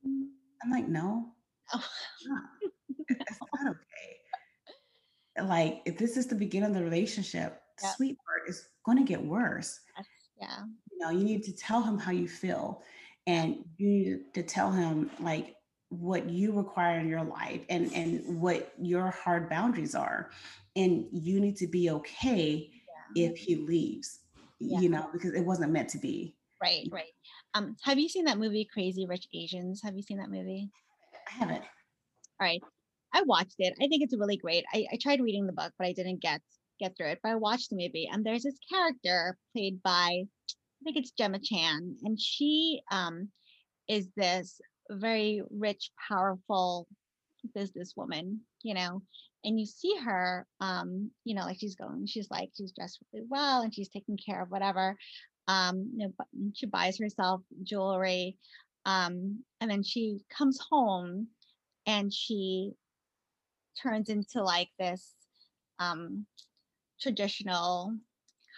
[0.04, 1.26] i'm like no
[1.74, 1.84] oh.
[3.08, 4.16] it's not okay
[5.44, 7.94] like if this is the beginning of the relationship, yep.
[7.96, 9.80] sweet part is going to get worse.
[10.40, 10.64] Yeah.
[10.90, 12.82] You know, you need to tell him how you feel
[13.26, 15.55] and you need to tell him like
[15.88, 20.30] what you require in your life and and what your hard boundaries are
[20.74, 22.70] and you need to be okay
[23.14, 23.28] yeah.
[23.28, 24.20] if he leaves
[24.58, 24.80] yeah.
[24.80, 27.12] you know because it wasn't meant to be right right
[27.54, 30.68] um have you seen that movie crazy rich asians have you seen that movie
[31.28, 32.62] i haven't all right
[33.16, 33.72] I watched it.
[33.80, 34.64] I think it's really great.
[34.74, 36.42] I, I tried reading the book, but I didn't get
[36.78, 37.20] get through it.
[37.22, 41.38] But I watched the movie, and there's this character played by I think it's Gemma
[41.42, 43.30] Chan, and she um,
[43.88, 44.60] is this
[44.90, 46.86] very rich, powerful
[47.56, 49.02] businesswoman, you know.
[49.44, 53.26] And you see her, um, you know, like she's going, she's like, she's dressed really
[53.28, 54.96] well, and she's taking care of whatever.
[55.48, 58.38] Um, you know, she buys herself jewelry,
[58.84, 61.28] um, and then she comes home
[61.86, 62.72] and she
[63.80, 65.14] turns into like this
[65.78, 66.26] um,
[67.00, 67.94] traditional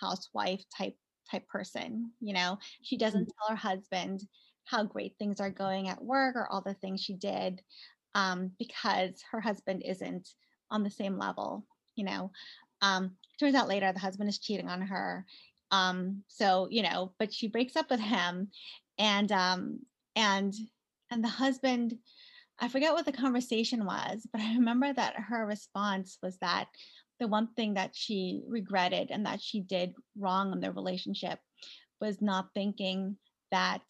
[0.00, 0.94] housewife type
[1.30, 3.48] type person you know she doesn't mm-hmm.
[3.48, 4.22] tell her husband
[4.68, 7.62] how great things are going at work or all the things she did
[8.14, 10.28] um, because her husband isn't
[10.70, 12.30] on the same level, you know.
[12.82, 15.24] Um, turns out later the husband is cheating on her.
[15.70, 18.48] Um, so, you know, but she breaks up with him
[18.98, 19.78] and um
[20.16, 20.52] and
[21.10, 21.94] and the husband
[22.60, 26.66] I forget what the conversation was, but I remember that her response was that
[27.20, 31.38] the one thing that she regretted and that she did wrong in their relationship
[32.00, 33.16] was not thinking
[33.52, 33.82] that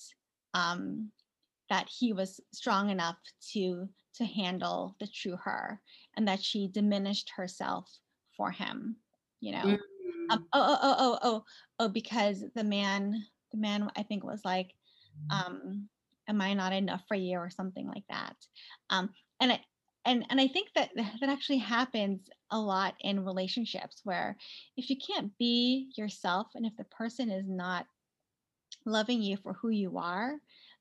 [0.54, 1.10] um,
[1.70, 3.16] that he was strong enough
[3.52, 5.80] to to handle the true her
[6.16, 7.88] and that she diminished herself
[8.36, 8.96] for him
[9.40, 9.58] you know?
[9.58, 10.30] Mm-hmm.
[10.30, 11.44] um, oh, oh oh oh oh
[11.78, 14.74] oh because the man the man i think was like
[15.30, 15.88] um
[16.28, 17.38] am i not enough for you?
[17.38, 18.36] or something like that.
[18.90, 19.60] Um and it
[20.04, 22.20] and and i think that that actually happens
[22.50, 24.36] a lot in relationships where
[24.76, 27.86] if you can't be yourself and if the person is not
[28.88, 30.34] loving you for who you are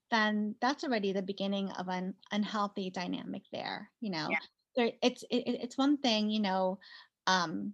[0.09, 4.37] then that's already the beginning of an unhealthy dynamic there you know yeah.
[4.75, 6.79] there, it's it, it's one thing you know
[7.27, 7.73] um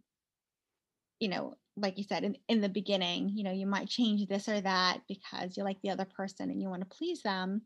[1.20, 4.48] you know like you said in, in the beginning you know you might change this
[4.48, 7.62] or that because you like the other person and you want to please them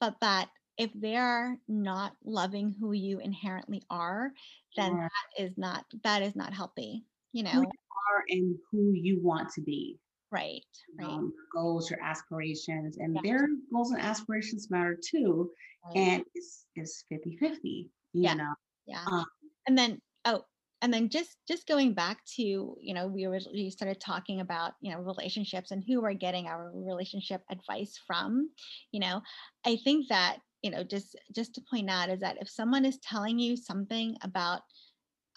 [0.00, 0.48] but that
[0.78, 4.32] if they're not loving who you inherently are
[4.76, 5.08] then yeah.
[5.36, 7.66] that is not that is not healthy you know who you
[8.12, 9.98] are and who you want to be
[10.32, 10.64] right
[10.98, 13.20] right um, goals your aspirations and yeah.
[13.22, 15.50] their goals and aspirations matter too
[15.86, 15.96] right.
[15.96, 18.34] and it's it's 50 50 you yeah.
[18.34, 18.54] know
[18.86, 19.24] yeah um,
[19.66, 20.44] and then oh
[20.82, 24.92] and then just just going back to you know we originally started talking about you
[24.92, 28.50] know relationships and who we're getting our relationship advice from
[28.92, 29.20] you know
[29.66, 32.98] i think that you know just just to point out is that if someone is
[32.98, 34.60] telling you something about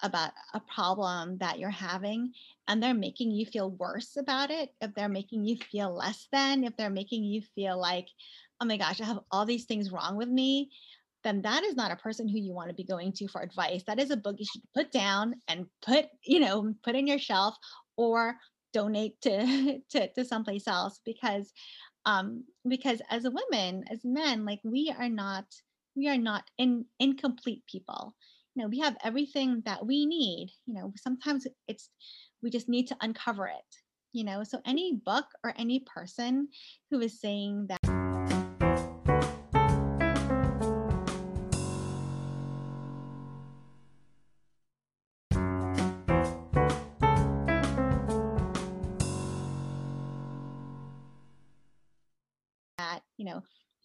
[0.02, 2.34] about a problem that you're having
[2.68, 6.64] and they're making you feel worse about it if they're making you feel less than
[6.64, 8.08] if they're making you feel like
[8.60, 10.70] oh my gosh i have all these things wrong with me
[11.24, 13.84] then that is not a person who you want to be going to for advice.
[13.88, 17.18] That is a book you should put down and put, you know, put in your
[17.20, 17.56] shelf
[17.96, 18.36] or
[18.74, 21.52] donate to to, to someplace else because
[22.06, 25.46] um because as a woman, as men, like we are not
[25.96, 28.16] we are not in incomplete people.
[28.56, 30.52] You know, we have everything that we need.
[30.66, 31.90] You know, sometimes it's
[32.42, 33.76] we just need to uncover it.
[34.12, 36.50] You know, so any book or any person
[36.92, 37.93] who is saying that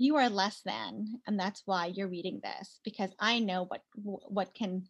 [0.08, 4.54] you are less than and that's why you're reading this because i know what what
[4.54, 4.82] can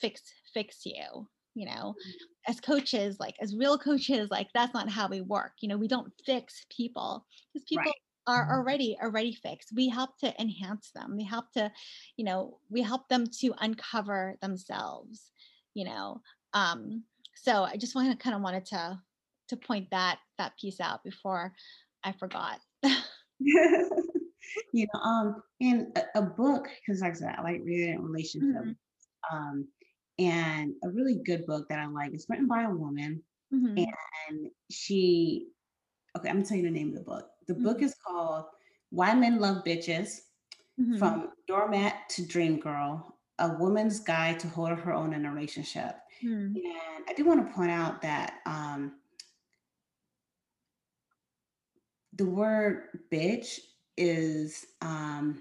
[0.00, 0.20] fix
[0.52, 2.50] fix you you know mm-hmm.
[2.50, 5.86] as coaches like as real coaches like that's not how we work you know we
[5.86, 7.94] don't fix people because people right.
[8.26, 8.54] are mm-hmm.
[8.54, 11.70] already already fixed we help to enhance them we help to
[12.16, 15.30] you know we help them to uncover themselves
[15.74, 16.20] you know
[16.52, 17.04] um
[17.36, 18.98] so i just want to kind of wanted to
[19.46, 21.52] to point that that piece out before
[22.02, 22.58] i forgot
[24.72, 28.68] you know, um, and a, a book, because like I said, I like reading relationships.
[28.68, 29.36] Mm-hmm.
[29.36, 29.68] Um,
[30.18, 33.22] and a really good book that I like is written by a woman.
[33.54, 33.78] Mm-hmm.
[33.78, 35.48] And she,
[36.16, 37.28] okay, I'm gonna tell you the name of the book.
[37.46, 37.64] The mm-hmm.
[37.64, 38.46] book is called
[38.90, 40.20] Why Men Love Bitches
[40.80, 40.98] mm-hmm.
[40.98, 45.96] From Doormat to Dream Girl, a woman's guide to hold her own in a relationship.
[46.24, 46.56] Mm.
[46.56, 48.92] And I do want to point out that um,
[52.14, 53.60] the word bitch
[53.98, 55.40] is um,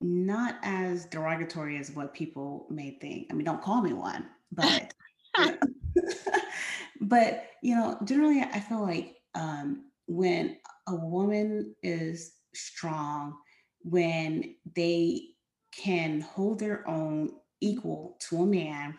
[0.00, 3.28] not as derogatory as what people may think.
[3.30, 4.92] I mean, don't call me one, but
[7.00, 10.56] but you know, generally, I feel like um, when
[10.88, 13.36] a woman is strong,
[13.82, 15.28] when they
[15.72, 18.96] can hold their own equal to a man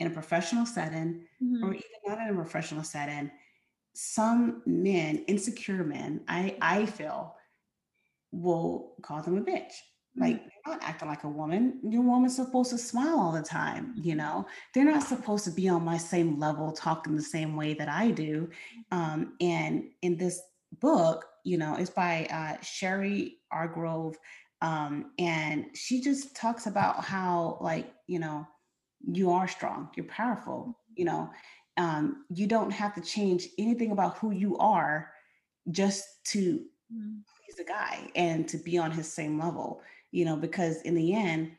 [0.00, 1.64] in a professional setting, mm-hmm.
[1.64, 3.30] or even not in a professional setting,
[3.94, 7.34] some men, insecure men, I I feel,
[8.42, 9.72] will call them a bitch.
[10.16, 10.48] Like mm-hmm.
[10.64, 11.80] they're not acting like a woman.
[11.82, 14.46] Your woman's supposed to smile all the time, you know.
[14.72, 18.10] They're not supposed to be on my same level, talking the same way that I
[18.10, 18.48] do.
[18.92, 20.40] Um, and in this
[20.80, 24.14] book, you know, it's by uh, Sherry Argov,
[24.62, 28.46] um, and she just talks about how, like, you know,
[29.06, 31.28] you are strong, you're powerful, you know,
[31.76, 35.10] um, you don't have to change anything about who you are
[35.70, 36.64] just to
[37.54, 39.80] please the guy and to be on his same level
[40.10, 41.52] you know because in the end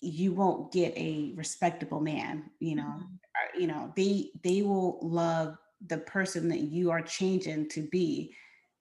[0.00, 3.60] you won't get a respectable man you know mm.
[3.60, 5.56] you know they they will love
[5.88, 8.34] the person that you are changing to be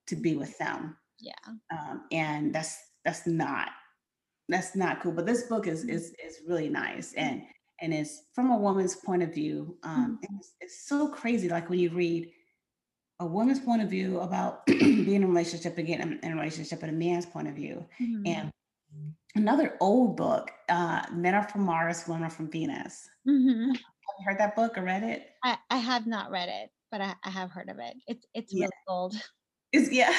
[0.07, 1.33] to be with them Yeah.
[1.71, 3.69] Um, and that's that's not
[4.47, 5.11] that's not cool.
[5.11, 5.95] But this book is mm-hmm.
[5.95, 7.43] is is really nice and
[7.81, 9.77] and it's from a woman's point of view.
[9.83, 10.35] Um, mm-hmm.
[10.37, 11.47] it's, it's so crazy.
[11.49, 12.29] Like when you read
[13.19, 16.91] a woman's point of view about being in a relationship again in a relationship and
[16.91, 17.85] a man's point of view.
[18.01, 18.23] Mm-hmm.
[18.25, 18.51] And
[19.35, 23.09] another old book, uh, Men Are from Mars, Women Are from Venus.
[23.27, 23.71] Mm-hmm.
[23.71, 25.31] Have you heard that book or read it?
[25.43, 27.95] I, I have not read it, but I, I have heard of it.
[28.07, 28.63] It's it's yeah.
[28.63, 29.15] really old.
[29.73, 30.15] It's yeah.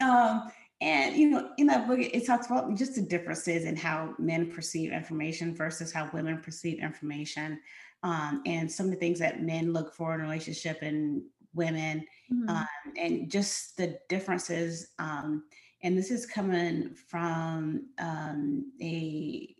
[0.00, 4.14] um, and you know, in that book, it talks about just the differences in how
[4.18, 7.60] men perceive information versus how women perceive information,
[8.06, 11.22] um, and some of the things that men look for in a relationship and
[11.54, 12.48] women, mm-hmm.
[12.48, 14.92] um, and just the differences.
[15.00, 15.42] Um,
[15.82, 19.52] and this is coming from um, a,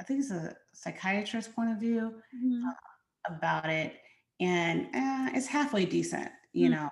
[0.00, 2.66] I think it's a psychiatrist point of view mm-hmm.
[2.66, 3.94] uh, about it,
[4.40, 6.82] and uh, it's halfway decent, you mm-hmm.
[6.82, 6.90] know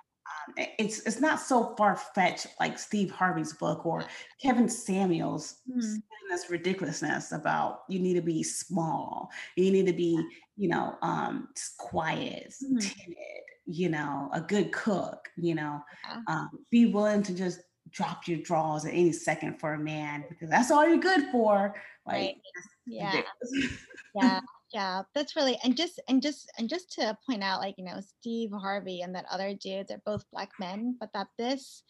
[0.57, 4.03] it's it's not so far fetched like Steve Harvey's book or
[4.41, 5.81] Kevin Samuels mm.
[6.29, 10.21] this ridiculousness about you need to be small, you need to be
[10.57, 12.79] you know um, quiet, mm.
[12.79, 16.21] timid, you know, a good cook, you know, yeah.
[16.27, 17.59] um, be willing to just
[17.91, 21.75] drop your drawers at any second for a man because that's all you're good for.
[22.05, 22.35] Like, right.
[22.85, 23.21] yeah,
[24.15, 24.39] yeah
[24.75, 28.01] yeah that's really and just and just and just to point out like you know
[28.01, 31.81] steve harvey and that other dude they're both black men but that this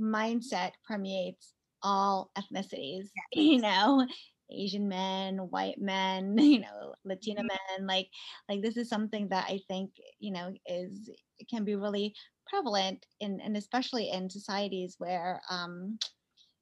[0.00, 4.06] mindset permeates all ethnicities you know
[4.52, 7.48] asian men white men you know latina mm-hmm.
[7.48, 8.06] men like
[8.48, 11.10] like this is something that i think you know is
[11.48, 12.14] can be really
[12.48, 15.98] prevalent in and especially in societies where um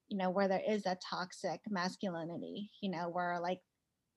[0.09, 3.61] you know where there is that toxic masculinity you know where like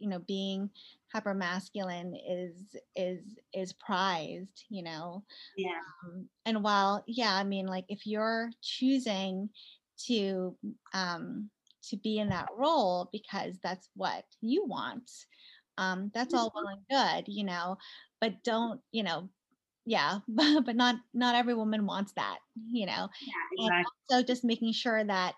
[0.02, 0.70] you know being
[1.14, 3.22] hyper masculine is is
[3.54, 5.24] is prized you know
[5.56, 5.70] yeah
[6.06, 9.50] um, and while yeah i mean like if you're choosing
[9.98, 10.56] to
[10.94, 11.50] um
[11.84, 15.10] to be in that role because that's what you want
[15.78, 16.96] um that's all well mm-hmm.
[16.96, 17.78] and good you know
[18.20, 19.30] but don't you know
[19.86, 22.38] yeah but, but not not every woman wants that
[22.68, 23.76] you know yeah, exactly.
[23.78, 25.34] and also just making sure that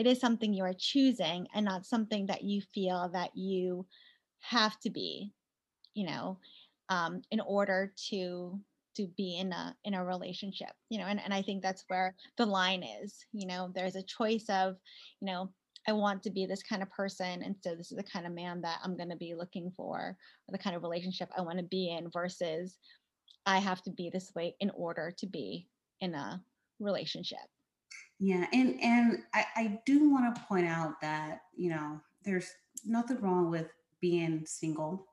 [0.00, 3.84] it is something you are choosing and not something that you feel that you
[4.40, 5.30] have to be
[5.92, 6.38] you know
[6.88, 8.58] um, in order to
[8.96, 12.14] to be in a in a relationship you know and, and i think that's where
[12.38, 14.76] the line is you know there's a choice of
[15.20, 15.50] you know
[15.86, 18.32] i want to be this kind of person and so this is the kind of
[18.32, 20.16] man that i'm going to be looking for or
[20.48, 22.78] the kind of relationship i want to be in versus
[23.44, 25.68] i have to be this way in order to be
[26.00, 26.42] in a
[26.80, 27.38] relationship
[28.20, 32.52] yeah and and i, I do want to point out that you know there's
[32.84, 35.06] nothing wrong with being single.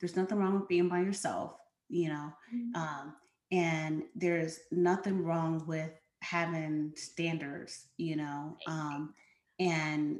[0.00, 1.56] There's nothing wrong with being by yourself,
[1.88, 2.32] you know.
[2.54, 2.80] Mm-hmm.
[2.80, 3.14] Um,
[3.50, 5.90] and there's nothing wrong with
[6.20, 9.14] having standards, you know, um,
[9.58, 10.18] and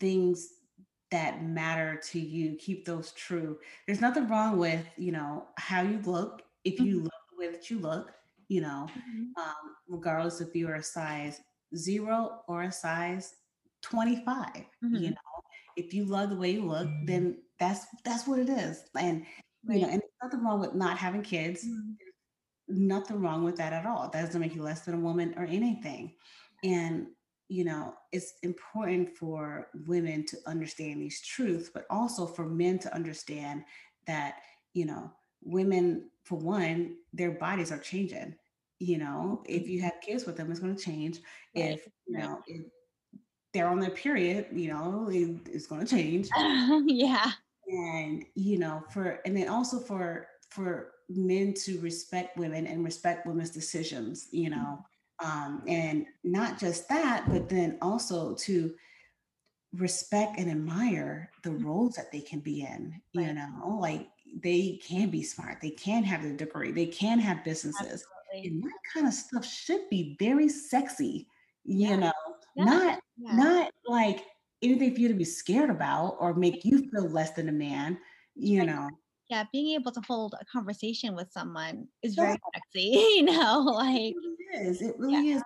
[0.00, 0.54] things
[1.10, 3.58] that matter to you, keep those true.
[3.86, 6.42] There's nothing wrong with, you know, how you look.
[6.64, 7.04] If you mm-hmm.
[7.04, 8.12] look the way that you look,
[8.48, 9.40] you know, mm-hmm.
[9.40, 11.40] um, regardless if you're a size
[11.74, 13.34] zero or a size
[13.82, 14.94] 25, mm-hmm.
[14.96, 15.16] you know,
[15.76, 18.84] if you love the way you look, then that's that's what it is.
[18.98, 19.24] And
[19.64, 19.78] right.
[19.78, 21.64] you know, and nothing wrong with not having kids.
[21.64, 21.92] Mm-hmm.
[22.68, 24.10] Nothing wrong with that at all.
[24.10, 26.14] That doesn't make you less than a woman or anything.
[26.64, 27.08] And
[27.48, 32.92] you know, it's important for women to understand these truths, but also for men to
[32.92, 33.62] understand
[34.06, 34.36] that,
[34.74, 35.12] you know,
[35.42, 38.34] women, for one, their bodies are changing.
[38.78, 39.70] You know, if mm-hmm.
[39.70, 41.20] you have kids with them, it's going to change.
[41.54, 41.74] Right.
[41.74, 42.62] If, you know, if
[43.54, 46.28] they're on their period, you know, it, it's going to change.
[46.86, 47.32] yeah
[47.68, 53.26] and you know for and then also for for men to respect women and respect
[53.26, 54.84] women's decisions you know
[55.22, 58.72] um and not just that but then also to
[59.74, 61.66] respect and admire the mm-hmm.
[61.66, 64.08] roles that they can be in you know like
[64.42, 68.50] they can be smart they can have a degree they can have businesses Absolutely.
[68.50, 71.26] and that kind of stuff should be very sexy
[71.64, 71.96] you yeah.
[71.96, 72.12] know
[72.56, 72.64] yeah.
[72.64, 73.36] not yeah.
[73.36, 74.24] not like
[74.62, 77.98] anything for you to be scared about or make you feel less than a man,
[78.34, 78.88] you know.
[79.28, 84.14] Yeah, being able to hold a conversation with someone is very sexy, you know, like
[84.52, 84.82] it is.
[84.82, 85.42] It really is.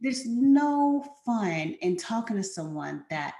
[0.00, 3.34] There's no fun in talking to someone that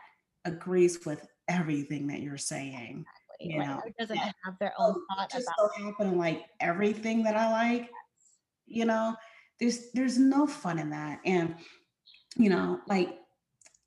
[0.45, 3.05] agrees with everything that you're saying.
[3.41, 3.55] Exactly.
[3.55, 4.33] You like, know, doesn't yeah.
[4.45, 7.91] have their own oh, thought just about so happen like everything that I like.
[8.69, 9.17] You know,
[9.61, 11.21] there's there's no fun in that.
[11.25, 11.57] And
[12.37, 13.19] you know, like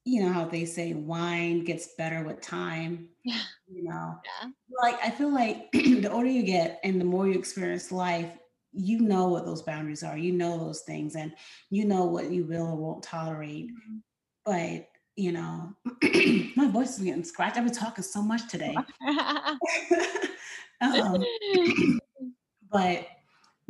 [0.04, 3.08] you know how they say wine gets better with time.
[3.24, 3.42] Yeah.
[3.72, 4.50] You know, yeah.
[4.82, 8.36] like I feel like the older you get and the more you experience life,
[8.74, 11.34] you know what those boundaries are you know those things and
[11.70, 13.98] you know what you will or won't tolerate mm-hmm.
[14.46, 15.74] but you know
[16.56, 18.76] my voice is getting scratched i've been talking so much today
[20.82, 21.24] um,
[22.72, 23.06] but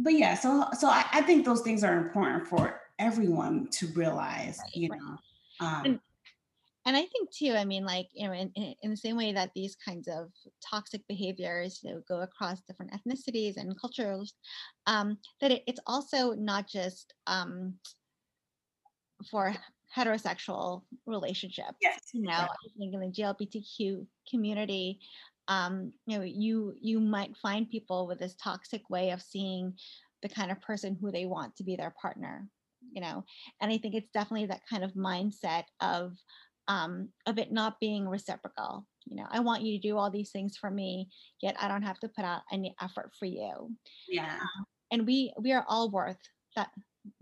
[0.04, 4.60] but yeah so so I, I, think those things are important for everyone to realize
[4.60, 5.18] right, you know
[5.62, 6.00] um, and,
[6.86, 9.52] and I think too, I mean, like, you know, in, in, the same way that
[9.56, 10.32] these kinds of
[10.68, 14.34] toxic behaviors you know, go across different ethnicities and cultures,
[14.88, 17.76] um, that it, it's also not just um,
[19.30, 19.54] for
[19.96, 21.78] heterosexual relationships.
[21.82, 22.00] Yes.
[22.14, 22.48] You know, I
[22.80, 25.00] think in the GLBTQ community,
[25.48, 29.74] um, you know, you you might find people with this toxic way of seeing
[30.22, 32.48] the kind of person who they want to be their partner.
[32.94, 33.24] You know,
[33.62, 36.14] and I think it's definitely that kind of mindset of
[36.68, 38.88] um, of it not being reciprocal.
[39.06, 41.10] You know, I want you to do all these things for me,
[41.42, 43.76] yet I don't have to put out any effort for you.
[44.08, 44.36] Yeah.
[44.36, 46.20] Um, and we we are all worth
[46.56, 46.70] that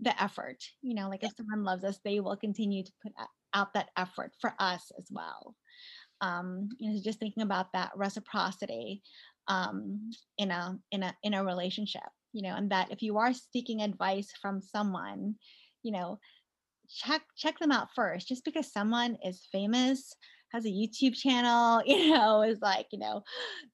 [0.00, 0.62] the effort.
[0.82, 3.12] You know, like if someone loves us, they will continue to put
[3.54, 5.56] out that effort for us as well.
[6.20, 9.02] Um, you know, just thinking about that reciprocity
[9.48, 12.02] um, in a in a in a relationship.
[12.32, 15.34] You know, and that if you are seeking advice from someone,
[15.82, 16.18] you know,
[16.88, 20.14] check check them out first just because someone is famous
[20.52, 23.22] has a youtube channel you know is like you know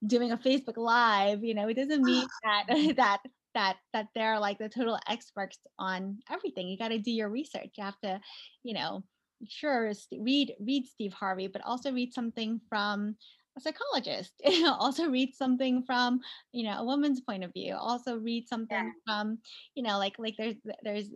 [0.07, 2.64] doing a facebook live you know it doesn't mean that
[2.97, 3.20] that
[3.55, 7.70] that that they're like the total experts on everything you got to do your research
[7.76, 8.20] you have to
[8.62, 9.03] you know
[9.49, 13.16] sure read read steve harvey but also read something from
[13.57, 14.32] a psychologist
[14.78, 16.20] also read something from
[16.53, 18.91] you know a woman's point of view also read something yeah.
[19.05, 19.39] from
[19.74, 21.09] you know like like there's there's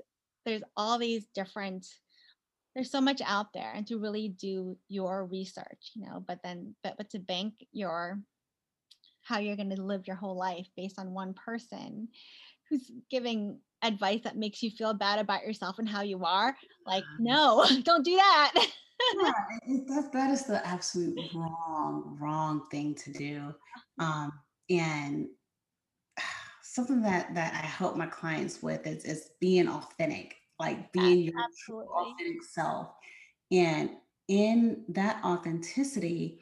[0.44, 1.86] there's all these different
[2.74, 6.74] there's so much out there and to really do your research you know but then
[6.82, 8.18] but but to bank your
[9.22, 12.08] how you're going to live your whole life based on one person
[12.70, 16.54] who's giving advice that makes you feel bad about yourself and how you are
[16.86, 18.52] like no don't do that.
[18.54, 19.32] Yeah,
[19.88, 23.54] that, that is the absolute wrong wrong thing to do
[23.98, 24.32] um
[24.68, 25.26] and
[26.62, 31.34] something that that I help my clients with is is being authentic, like being your
[31.66, 32.92] true authentic self.
[33.50, 33.90] And
[34.28, 36.40] in that authenticity,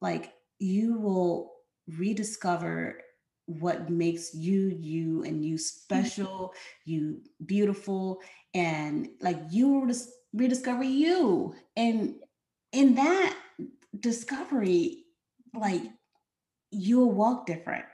[0.00, 1.52] like you will
[1.88, 3.00] rediscover
[3.46, 8.20] what makes you you and you special, you beautiful,
[8.54, 9.94] and like you will
[10.32, 11.54] rediscover you.
[11.76, 12.16] And
[12.72, 13.36] in that
[13.98, 15.04] discovery,
[15.54, 15.82] like
[16.70, 17.84] you'll walk different.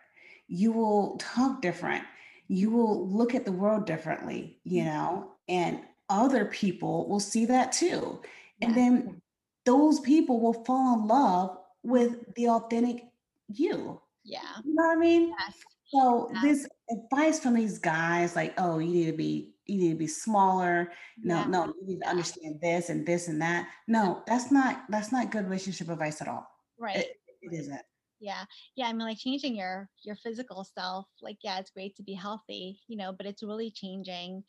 [0.48, 2.04] You will talk different.
[2.48, 4.90] You will look at the world differently you mm-hmm.
[4.90, 5.32] know?
[5.48, 8.20] And other people will see that too.
[8.62, 9.22] And then
[9.64, 13.04] those people will fall in love with the authentic
[13.48, 14.40] you yeah.
[14.64, 15.32] You know what i mean?
[15.38, 15.54] Yes.
[15.88, 16.40] so yeah.
[16.42, 20.06] this advice from these guys like oh you need to be you need to be
[20.06, 20.92] smaller.
[21.22, 21.46] No yeah.
[21.46, 23.68] no you need to understand this and this and that.
[23.86, 26.46] No that's not that's not good relationship advice at all.
[26.78, 26.96] Right.
[26.96, 27.80] It, it isn't.
[28.20, 28.44] Yeah.
[28.76, 32.14] Yeah i mean like changing your your physical self like yeah it's great to be
[32.14, 34.44] healthy you know but it's really changing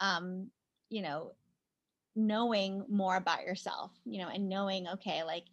[0.00, 0.48] um
[0.90, 1.32] you know
[2.14, 5.44] knowing more about yourself you know and knowing okay like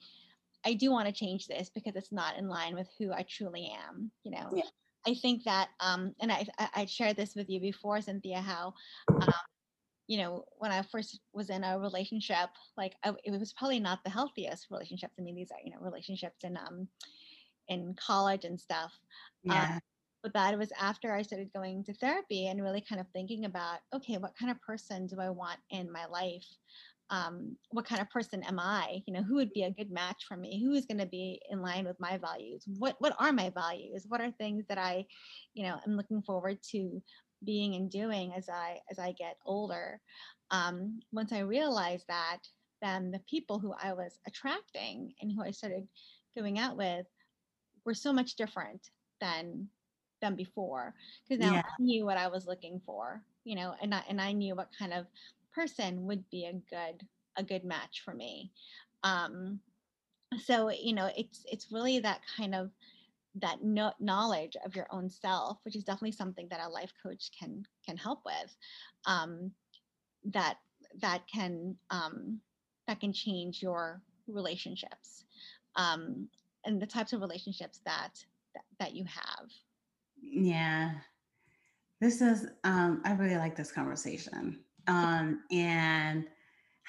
[0.65, 3.71] i do want to change this because it's not in line with who i truly
[3.87, 4.63] am you know yeah.
[5.07, 6.45] i think that um and i
[6.75, 8.73] i shared this with you before cynthia how
[9.21, 9.33] um
[10.07, 14.03] you know when i first was in a relationship like I, it was probably not
[14.03, 16.87] the healthiest relationships i mean these are you know relationships and um
[17.67, 18.91] in college and stuff.
[19.49, 19.73] Um, yeah.
[19.73, 19.79] Um,
[20.21, 23.79] but that was after I started going to therapy and really kind of thinking about,
[23.93, 26.45] okay, what kind of person do I want in my life?
[27.13, 29.03] Um, what kind of person am I?
[29.05, 30.63] You know, who would be a good match for me?
[30.63, 32.63] Who is going to be in line with my values?
[32.79, 34.05] What what are my values?
[34.07, 35.05] What are things that I,
[35.53, 37.03] you know, am looking forward to
[37.45, 40.01] being and doing as I as I get older?
[40.49, 42.39] Um, once I realized that,
[42.81, 45.87] then the people who I was attracting and who I started
[46.35, 47.05] going out with
[47.85, 48.89] were so much different
[49.21, 49.67] than
[50.19, 50.95] than before
[51.27, 51.61] because now yeah.
[51.61, 54.69] I knew what I was looking for, you know, and I and I knew what
[54.79, 55.05] kind of
[55.53, 58.51] person would be a good a good match for me.
[59.03, 59.59] Um,
[60.43, 62.71] so you know, it's it's really that kind of
[63.35, 67.31] that no- knowledge of your own self, which is definitely something that a life coach
[67.37, 68.55] can can help with.
[69.05, 69.51] Um,
[70.25, 70.57] that
[71.01, 72.39] that can um,
[72.87, 75.25] that can change your relationships
[75.75, 76.27] um,
[76.65, 78.23] and the types of relationships that
[78.53, 79.49] that, that you have
[80.21, 80.91] yeah
[81.99, 86.25] this is um i really like this conversation um and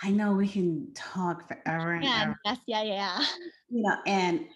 [0.03, 2.41] i know we can talk forever and yeah, ever.
[2.45, 3.25] yes yeah yeah
[3.69, 4.47] you know and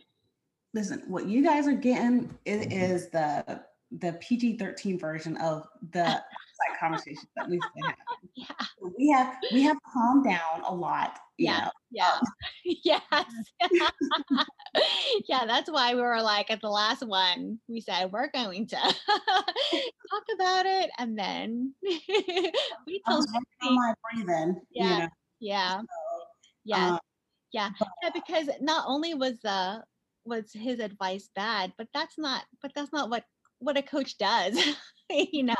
[0.74, 6.22] listen what you guys are getting is, is the the PG thirteen version of the
[6.68, 7.96] like conversations that we've been having.
[8.34, 8.90] Yeah.
[8.98, 11.18] We have we have calmed down a lot.
[11.38, 11.64] yeah.
[11.64, 11.70] Know.
[11.90, 12.10] Yeah.
[12.10, 12.24] Um,
[12.84, 13.24] yes.
[15.28, 18.76] yeah, that's why we were like at the last one, we said we're going to
[18.76, 21.74] talk about it and then
[22.86, 23.26] we told
[23.62, 24.60] my breathing.
[24.70, 24.92] Yeah.
[24.92, 25.08] You know?
[25.40, 25.78] Yeah.
[25.78, 25.86] So,
[26.64, 26.88] yeah.
[26.88, 26.98] Um,
[27.52, 27.70] yeah.
[28.02, 29.82] Yeah, because not only was the
[30.24, 33.24] was his advice bad, but that's not but that's not what
[33.58, 34.58] what a coach does.
[35.10, 35.54] you know,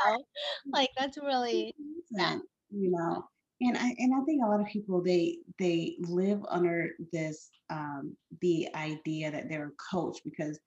[0.71, 1.73] like that's really
[2.11, 2.37] yeah.
[2.71, 3.25] you know.
[3.61, 8.15] And I and I think a lot of people they they live under this um
[8.41, 10.59] the idea that they're a coach because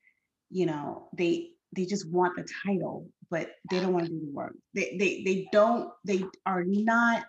[0.51, 4.33] you know they they just want the title, but they don't want to do the
[4.33, 4.55] work.
[4.75, 7.25] They they they don't they are not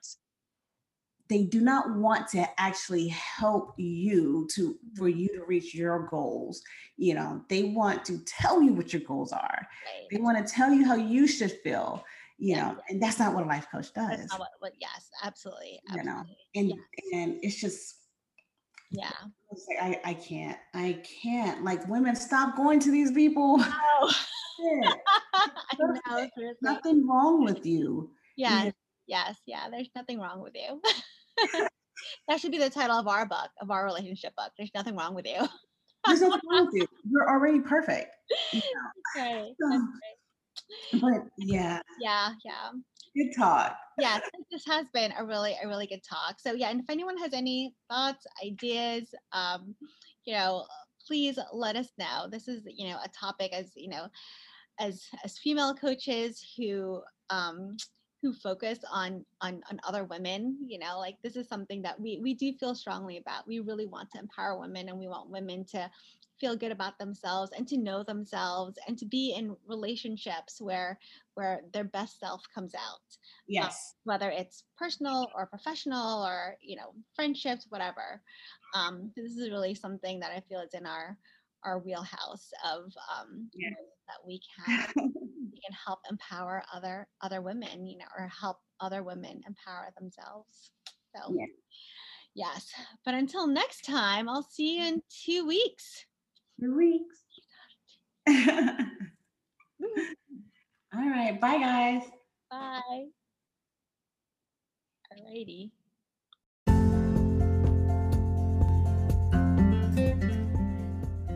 [1.34, 5.20] they do not want to actually help you to for mm-hmm.
[5.20, 6.62] you to reach your goals
[6.96, 7.42] you know?
[7.50, 9.68] They want to tell you what your goals are.
[9.68, 10.08] Right.
[10.12, 12.06] they want to tell you how you should feel
[12.38, 12.62] you yeah.
[12.62, 12.78] know?
[12.90, 14.30] And that's not what a life coach does.
[14.38, 16.24] what, what, yes absolutely, absolutely, you know?
[16.56, 16.78] and yes.
[17.14, 17.96] and it's just
[18.92, 19.10] yeah.
[19.82, 23.58] I, I can't i can't like women stop going to these people.
[23.58, 23.66] No.
[25.80, 26.28] know,
[26.62, 28.12] nothing wrong with you.
[28.38, 28.70] Yeah
[29.08, 30.82] yes yeah there's nothing wrong with you
[32.28, 34.52] that should be the title of our book, of our relationship book.
[34.58, 35.48] There's nothing wrong with you.
[36.06, 36.88] There's nothing wrong with you.
[37.12, 38.10] You're already perfect.
[38.52, 39.22] You know?
[39.22, 39.52] right.
[39.62, 41.80] So, but yeah.
[42.00, 42.72] Yeah, yeah.
[43.16, 43.78] Good talk.
[44.00, 44.20] Yeah,
[44.52, 46.40] this has been a really, a really good talk.
[46.40, 49.76] So yeah, and if anyone has any thoughts, ideas, um,
[50.26, 50.66] you know,
[51.06, 52.28] please let us know.
[52.30, 54.08] This is, you know, a topic as, you know,
[54.80, 57.78] as as female coaches who um
[58.24, 62.20] who focus on on on other women you know like this is something that we
[62.24, 63.46] we do feel strongly about.
[63.48, 65.92] We really want to empower women and we want women to
[66.40, 70.98] feel good about themselves and to know themselves and to be in relationships where
[71.36, 73.94] where their best self comes out um, yes.
[73.94, 78.22] um, whether it's personal or professional or you know friendships whatever.
[78.74, 81.18] Um this is really something that i feel is in our
[81.64, 83.70] our wheelhouse of um yeah.
[84.08, 84.90] that we can
[85.66, 90.72] can help empower other other women you know or help other women empower themselves.
[91.16, 91.46] So yeah.
[92.34, 92.72] yes
[93.06, 96.06] but until next time i'll see you in two weeks.
[96.60, 97.24] Two weeks.
[100.96, 102.04] All right bye guys.
[102.50, 103.06] Bye.
[105.12, 105.72] Alrighty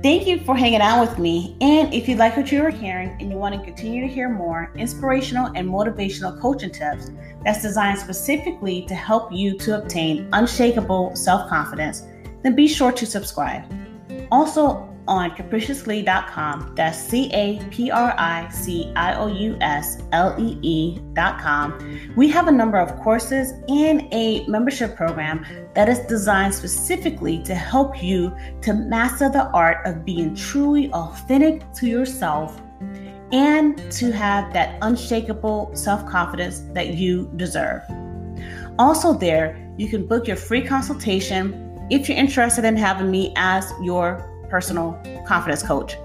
[0.04, 1.58] Thank you for hanging out with me.
[1.60, 4.30] And if you like what you are hearing and you want to continue to hear
[4.30, 7.10] more inspirational and motivational coaching tips
[7.44, 12.04] that's designed specifically to help you to obtain unshakable self confidence,
[12.44, 13.64] then be sure to subscribe.
[14.32, 16.74] Also, on capriciouslee.com.
[16.76, 22.14] That's C A P R I C I O U S L E E.com.
[22.16, 25.46] We have a number of courses and a membership program
[25.76, 31.72] that is designed specifically to help you to master the art of being truly authentic
[31.74, 32.62] to yourself
[33.32, 37.82] and to have that unshakable self confidence that you deserve.
[38.80, 43.72] Also, there, you can book your free consultation if you're interested in having me as
[43.82, 45.96] your personal confidence coach.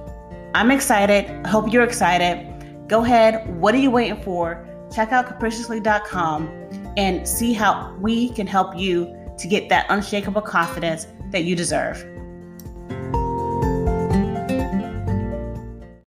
[0.55, 1.30] I'm excited.
[1.45, 2.49] I hope you're excited.
[2.88, 3.59] Go ahead.
[3.61, 4.68] What are you waiting for?
[4.95, 11.07] Check out capriciouslee.com and see how we can help you to get that unshakable confidence
[11.30, 12.07] that you deserve.